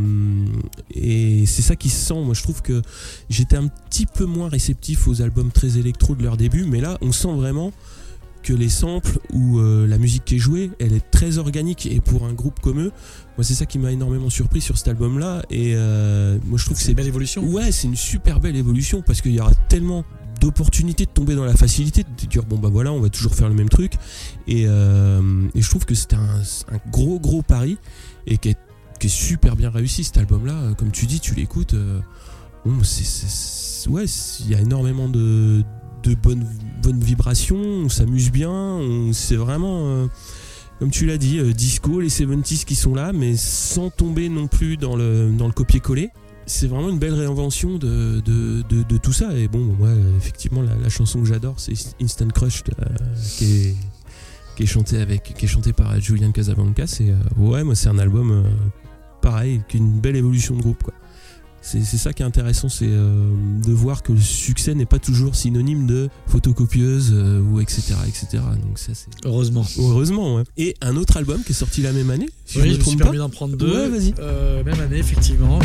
[0.95, 2.15] et c'est ça qui se sent.
[2.25, 2.81] Moi, je trouve que
[3.29, 6.97] j'étais un petit peu moins réceptif aux albums très électro de leur début, mais là,
[7.03, 7.73] on sent vraiment
[8.43, 12.01] que les samples ou euh, la musique qui est jouée, elle est très organique et
[12.01, 12.93] pour un groupe comme eux,
[13.37, 16.77] moi c'est ça qui m'a énormément surpris sur cet album-là et euh, moi je trouve
[16.77, 17.45] que C'est c'est une belle évolution.
[17.45, 20.05] Ouais, c'est une super belle évolution parce qu'il y aura tellement
[20.41, 23.49] d'opportunités de tomber dans la facilité, de dire bon bah voilà, on va toujours faire
[23.49, 23.93] le même truc.
[24.49, 25.23] Et, euh,
[25.55, 26.41] et je trouve que c'était un,
[26.73, 27.79] un gros gros pari
[28.27, 28.59] et qui est,
[29.09, 30.75] super bien réussi cet album-là.
[30.79, 31.75] Comme tu dis, tu l'écoutes,
[32.65, 35.65] bon, c'est, c'est- c'est- ouais, c'est- il y a énormément de,
[36.03, 36.47] de bonnes,
[36.83, 38.81] bonnes vibrations, on s'amuse bien,
[39.13, 39.87] c'est vraiment.
[39.87, 40.07] euh,
[40.79, 44.49] comme tu l'as dit, euh, disco, les 70s qui sont là, mais sans tomber non
[44.49, 46.11] plus dans le, dans le copier-coller
[46.47, 48.21] c'est vraiment une belle réinvention de,
[49.03, 49.37] tout ça.
[49.37, 52.85] Et bon, moi, effectivement, la, chanson que j'adore, c'est Instant Crush, euh,
[53.37, 53.77] qui, est,
[54.57, 58.45] qui, est chanté avec, qui par Julian euh, ouais, moi, c'est un album
[59.21, 60.83] pareil, qui est une belle évolution de groupe.
[60.83, 60.95] quoi.
[61.65, 63.31] C'est ça qui est intéressant, c'est euh,
[63.65, 67.95] de voir que le succès n'est pas toujours synonyme de photocopieuse euh, ou etc.
[68.07, 68.43] etc.
[68.61, 69.65] Donc ça, c'est Heureusement.
[69.79, 70.37] heureusement.
[70.37, 70.43] ouais.
[70.57, 72.85] Et un autre album qui est sorti la même année, si oui, je je me
[72.85, 73.73] suis permis d'en prendre deux.
[73.73, 74.13] Ouais, vas-y.
[74.19, 75.61] Euh, même année, effectivement.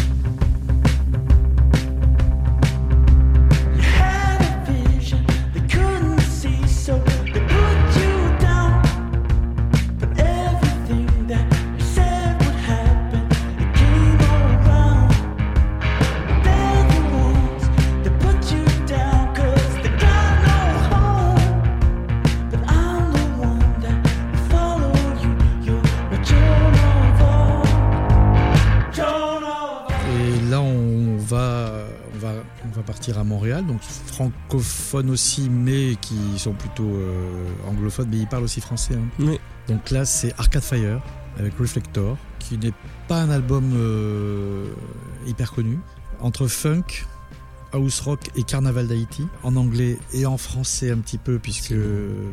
[34.87, 38.95] Francophones aussi, mais qui sont plutôt euh, anglophones, mais ils parlent aussi français.
[38.95, 39.07] hein.
[39.19, 39.39] Oui.
[39.67, 41.01] Donc là, c'est Arcade Fire
[41.37, 42.73] avec Reflector, qui n'est
[43.07, 44.65] pas un album euh,
[45.25, 45.79] hyper connu.
[46.21, 47.05] Entre funk,
[47.73, 51.75] house rock et Carnaval d'Haïti, en anglais et en français un petit peu, puisque,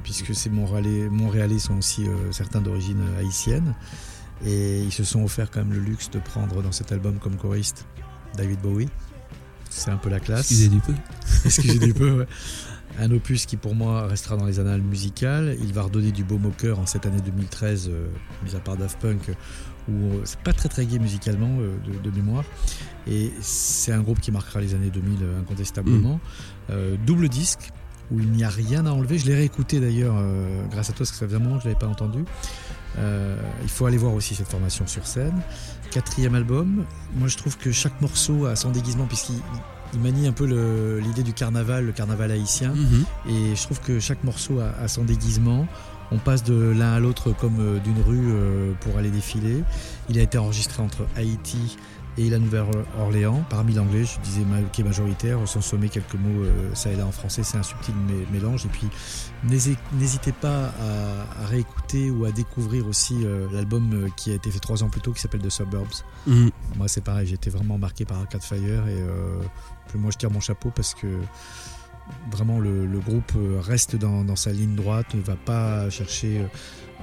[0.04, 3.74] puisque ces Montréalais, Montréalais sont aussi euh, certains d'origine haïtienne.
[4.46, 7.36] Et ils se sont offert quand même le luxe de prendre dans cet album comme
[7.36, 7.86] choriste
[8.36, 8.88] David Bowie.
[9.76, 10.40] C'est un peu la classe.
[10.40, 10.92] Excusez du peu.
[11.44, 12.26] Excusez du peu, ouais.
[13.00, 15.56] Un opus qui pour moi restera dans les annales musicales.
[15.60, 18.06] Il va redonner du baume au cœur en cette année 2013, euh,
[18.44, 19.30] mis à part Daft Punk,
[19.88, 22.44] où euh, c'est pas très très gay musicalement euh, de, de mémoire.
[23.08, 26.20] Et c'est un groupe qui marquera les années 2000 euh, incontestablement.
[26.70, 27.72] Euh, double disque,
[28.12, 29.18] où il n'y a rien à enlever.
[29.18, 31.64] Je l'ai réécouté d'ailleurs euh, grâce à toi, parce que ça faisait un moment que
[31.64, 32.24] je l'avais pas entendu.
[32.98, 35.40] Euh, il faut aller voir aussi cette formation sur scène.
[35.90, 36.84] Quatrième album,
[37.16, 39.40] moi je trouve que chaque morceau a son déguisement, puisqu'il
[39.92, 40.44] il manie un peu
[40.98, 42.74] l'idée du carnaval, le carnaval haïtien.
[42.74, 43.04] Mhm.
[43.28, 45.66] Et je trouve que chaque morceau a, a son déguisement.
[46.10, 49.62] On passe de l'un à l'autre comme euh, d'une rue euh, pour aller défiler.
[50.08, 51.76] Il a été enregistré entre Haïti
[52.16, 53.44] et la Nouvelle-Orléans.
[53.50, 54.42] Parmi l'anglais, je disais
[54.72, 57.62] qui est majoritaire, sans sommer quelques mots euh, ça et là en français, c'est un
[57.62, 58.64] subtil mé- mélange.
[58.66, 58.86] Et puis
[59.48, 64.34] n'hési- n'hésitez pas à, à réécouter ou à découvrir aussi euh, l'album euh, qui a
[64.34, 66.04] été fait trois ans plus tôt qui s'appelle The Suburbs.
[66.26, 66.50] Mhm.
[66.76, 69.40] Moi, c'est pareil, été vraiment marqué par Arcade Fire et euh,
[69.94, 71.06] moi, je tire mon chapeau parce que
[72.30, 76.42] vraiment le, le groupe reste dans, dans sa ligne droite, ne va pas chercher,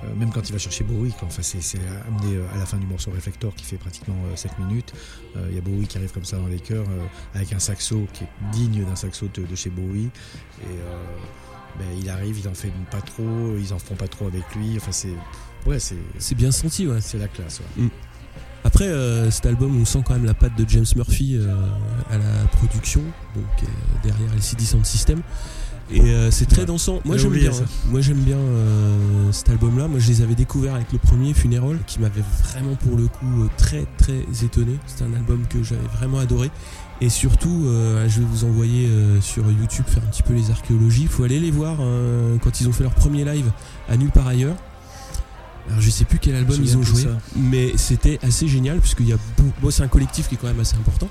[0.03, 1.27] euh, même quand il va chercher Bowie, quoi.
[1.27, 1.77] Enfin, c'est
[2.07, 4.93] amené euh, à la fin du morceau Reflector qui fait pratiquement 7 minutes.
[5.37, 7.59] Euh, Il y a Bowie qui arrive comme ça dans les chœurs euh, avec un
[7.59, 10.09] saxo qui est digne d'un saxo de, de chez Bowie.
[10.61, 11.05] Et euh,
[11.79, 14.75] ben, il arrive, ils en fait pas trop, ils en font pas trop avec lui.
[14.77, 15.13] Enfin, c'est
[15.65, 16.99] ouais, c'est C'est bien senti, ouais.
[17.01, 17.61] c'est la classe.
[17.77, 17.85] ouais.
[18.63, 21.55] Après, euh, cet album, on sent quand même la patte de James Murphy euh,
[22.11, 23.01] à la production,
[23.35, 23.65] donc euh,
[24.03, 25.21] derrière LCD Sound System.
[25.93, 26.65] Et euh, c'est très Ouais.
[26.65, 27.01] dansant.
[27.05, 27.51] Moi j'aime bien.
[27.51, 27.63] ça.
[27.63, 27.89] hein.
[27.89, 29.87] Moi j'aime bien euh, cet album-là.
[29.87, 33.43] Moi je les avais découverts avec le premier Funeral, qui m'avait vraiment pour le coup
[33.43, 34.77] euh, très très étonné.
[34.87, 36.49] C'est un album que j'avais vraiment adoré.
[37.01, 38.87] Et surtout, euh, je vais vous envoyer
[39.21, 41.01] sur YouTube faire un petit peu les archéologies.
[41.03, 43.51] Il faut aller les voir euh, quand ils ont fait leur premier live
[43.89, 44.55] à nulle part ailleurs.
[45.69, 47.03] Alors je sais plus quel album ils ont joué,
[47.35, 49.17] mais c'était assez génial puisqu'il y a
[49.61, 51.07] bon, c'est un collectif qui est quand même assez important.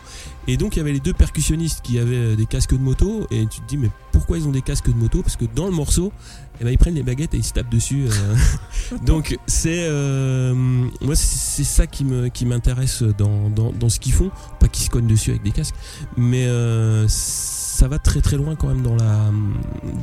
[0.51, 3.25] Et donc il y avait les deux percussionnistes qui avaient euh, des casques de moto
[3.31, 5.23] et tu te dis mais pourquoi ils ont des casques de moto?
[5.23, 6.13] Parce que dans le morceau,
[6.61, 8.07] eh ben, ils prennent les baguettes et ils se tapent dessus.
[8.11, 8.97] euh.
[9.07, 14.01] donc c'est euh, moi c'est c'est ça qui me qui m'intéresse dans, dans, dans ce
[14.01, 15.77] qu'ils font, pas qu'ils se cognent dessus avec des casques,
[16.17, 19.31] mais euh, ça va très très loin quand même dans la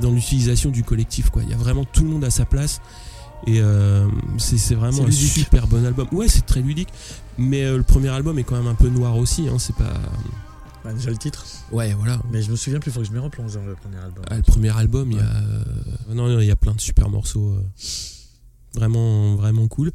[0.01, 1.43] dans l'utilisation du collectif quoi.
[1.43, 2.79] Il y a vraiment tout le monde à sa place.
[3.45, 4.07] Et euh,
[4.37, 6.07] c'est vraiment un super bon album.
[6.11, 6.89] Ouais, c'est très ludique.
[7.37, 9.47] Mais euh, le premier album est quand même un peu noir aussi.
[9.47, 9.93] Hein, c'est pas.
[10.83, 11.45] Bah, déjà le titre.
[11.71, 12.19] Ouais, voilà.
[12.31, 14.23] Mais je me souviens plus, il faut que je me replonge dans le premier album.
[14.29, 15.23] Ah, le premier album, il y a.
[15.23, 15.63] euh,
[16.13, 17.49] Non, non, il y a plein de super morceaux.
[17.49, 17.61] euh,
[18.75, 19.91] Vraiment, vraiment cool.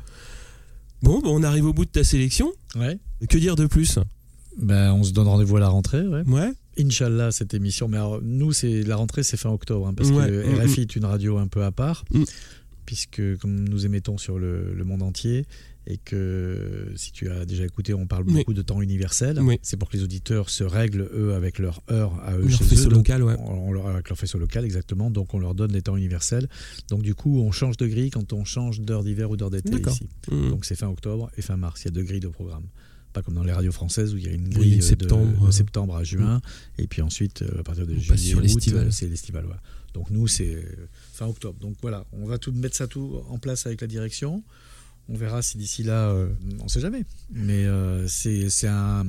[1.02, 2.52] Bon, bah, on arrive au bout de ta sélection.
[2.76, 2.98] Ouais.
[3.28, 3.98] Que dire de plus?
[4.58, 6.22] Ben, on se donne rendez-vous à la rentrée, ouais.
[6.26, 6.52] Ouais.
[6.78, 7.88] Inch'Allah, cette émission.
[7.88, 10.26] Mais alors, nous, c'est la rentrée, c'est fin octobre, hein, parce Ouais.
[10.26, 12.24] que Mm, RFI est une radio un peu à part, Mm.
[12.86, 15.46] Puisque comme nous émettons sur le, le monde entier,
[15.88, 18.34] et que si tu as déjà écouté, on parle Oui.
[18.34, 19.40] beaucoup de temps universel.
[19.42, 19.58] Oui.
[19.62, 22.64] C'est pour que les auditeurs se règlent eux avec leur heure à eux Leur chez
[22.64, 22.94] faisceau eux.
[22.94, 23.34] Local, ouais.
[23.40, 25.10] on- on leur- avec leur faisceau local, exactement.
[25.10, 26.48] Donc on leur donne les temps universels.
[26.88, 29.72] Donc du coup, on change de grille quand on change d'heure d'hiver ou d'heure d'été
[29.74, 30.08] ici.
[30.30, 30.50] Mm.
[30.50, 31.82] Donc c'est fin octobre et fin mars.
[31.82, 32.66] Il y a deux grilles de programme.
[33.12, 35.40] Pas comme dans les radios françaises où il y a une Oui, grille de- septembre,
[35.42, 36.40] de, euh, septembre à juin.
[36.78, 38.34] Et puis ensuite, euh, à partir de On juillet,
[38.90, 39.44] c'est l'estival.
[39.46, 39.60] voilà.
[39.94, 40.64] Donc nous, c'est
[41.22, 41.58] fin octobre.
[41.60, 44.42] Donc voilà, on va tout mettre ça tout en place avec la direction.
[45.08, 46.28] On verra si d'ici là, euh,
[46.60, 47.04] on sait jamais.
[47.30, 49.04] Mais euh, c'est un,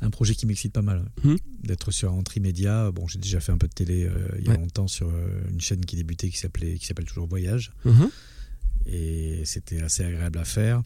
[0.00, 1.04] un projet qui m'excite pas mal.
[1.24, 1.36] Mhm.
[1.62, 2.90] D'être sur un trimédia.
[2.92, 4.58] Bon, j'ai déjà fait un peu de télé euh, il y a Ouais.
[4.58, 5.10] longtemps sur
[5.50, 7.72] une chaîne qui débutait qui s'appelait qui s'appelle toujours Voyage
[8.86, 10.82] et c'était assez agréable à faire.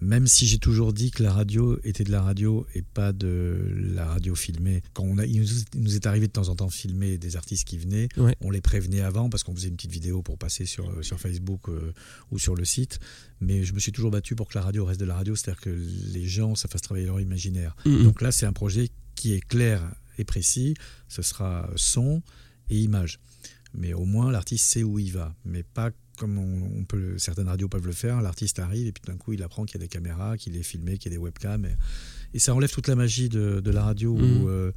[0.00, 3.58] Même si j'ai toujours dit que la radio était de la radio et pas de
[3.94, 4.82] la radio filmée.
[4.92, 7.18] Quand on a, il, nous, il nous est arrivé de temps en temps de filmer
[7.18, 8.36] des artistes qui venaient, Ouais.
[8.40, 11.18] on les prévenait avant parce qu'on faisait une petite vidéo pour passer sur, euh, sur
[11.18, 11.92] Facebook euh,
[12.30, 13.00] ou sur le site.
[13.40, 15.60] Mais je me suis toujours battu pour que la radio reste de la radio, c'est-à-dire
[15.60, 15.70] que
[16.12, 17.74] les gens, ça fasse travailler leur imaginaire.
[17.84, 18.04] Mhm.
[18.04, 19.82] Donc là, c'est un projet qui est clair
[20.18, 20.74] et précis.
[21.08, 22.22] Ce sera son
[22.68, 23.18] et image.
[23.74, 25.34] Mais au moins, l'artiste sait où il va.
[25.44, 28.20] Mais pas comme on, on peut, certaines radios peuvent le faire.
[28.20, 30.62] L'artiste arrive et puis d'un coup, il apprend qu'il y a des caméras, qu'il est
[30.62, 31.64] filmé, qu'il y a des webcams.
[31.64, 31.74] Et,
[32.34, 34.42] et ça enlève toute la magie de, de la radio Mhm.
[34.42, 34.72] où euh,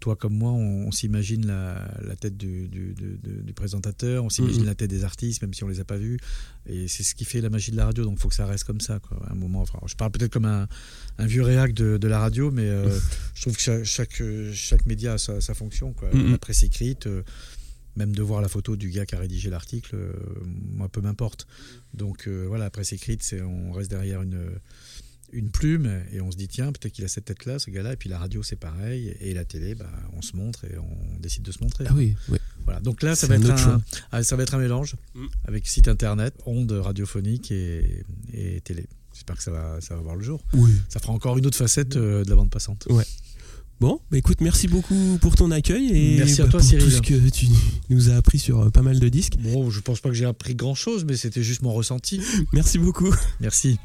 [0.00, 4.24] toi comme moi, on, on s'imagine la, la tête du, du- du- du- du présentateur,
[4.24, 4.66] on s'imagine Mhm.
[4.66, 6.18] la tête des artistes, même si on les a pas vus.
[6.66, 8.04] Et c'est ce qui fait la magie de la radio.
[8.04, 8.98] Donc, il faut que ça reste comme ça.
[8.98, 9.18] Quoi.
[9.26, 10.66] À un moment, enfin, je parle peut-être comme un,
[11.18, 12.98] un vieux réac de, de la radio, mais euh,
[13.34, 14.22] je trouve que chaque, chaque,
[14.52, 15.92] chaque média a sa, sa fonction.
[15.92, 16.10] Quoi.
[16.12, 16.32] Mhm.
[16.32, 17.22] La presse écrite, euh,
[17.96, 20.12] même de voir la photo du gars qui a rédigé l'article, euh,
[20.44, 21.46] moi, peu m'importe.
[21.94, 24.38] Donc, euh, voilà, la presse écrite, c'est on reste derrière une,
[25.32, 27.94] une plume et on se dit, tiens, peut-être qu'il a cette tête-là, ce gars-là.
[27.94, 29.16] Et puis la radio, c'est pareil.
[29.20, 31.84] Et la télé, bah, on se montre et on décide de se montrer.
[31.88, 32.38] Ah oui, oui.
[32.64, 32.80] Voilà.
[32.80, 33.80] Donc là, ça va, être un,
[34.12, 35.26] ah, ça va être un mélange Mm.
[35.44, 38.86] avec site internet, ondes radiophoniques et, et télé.
[39.14, 40.44] J'espère que ça va, ça va voir le jour.
[40.52, 40.70] Oui.
[40.90, 42.86] Ça fera encore une autre facette euh, de la bande passante.
[43.78, 46.84] Bon, bah écoute, merci beaucoup pour ton accueil et Merci à bah, toi, pour Cyril.
[46.84, 47.46] tout ce que tu
[47.90, 49.36] nous as appris sur euh, pas mal de disques.
[49.38, 52.22] Bon, je pense pas que j'ai appris grand chose, mais c'était juste mon ressenti.
[52.54, 53.14] Merci beaucoup.
[53.38, 53.78] Merci.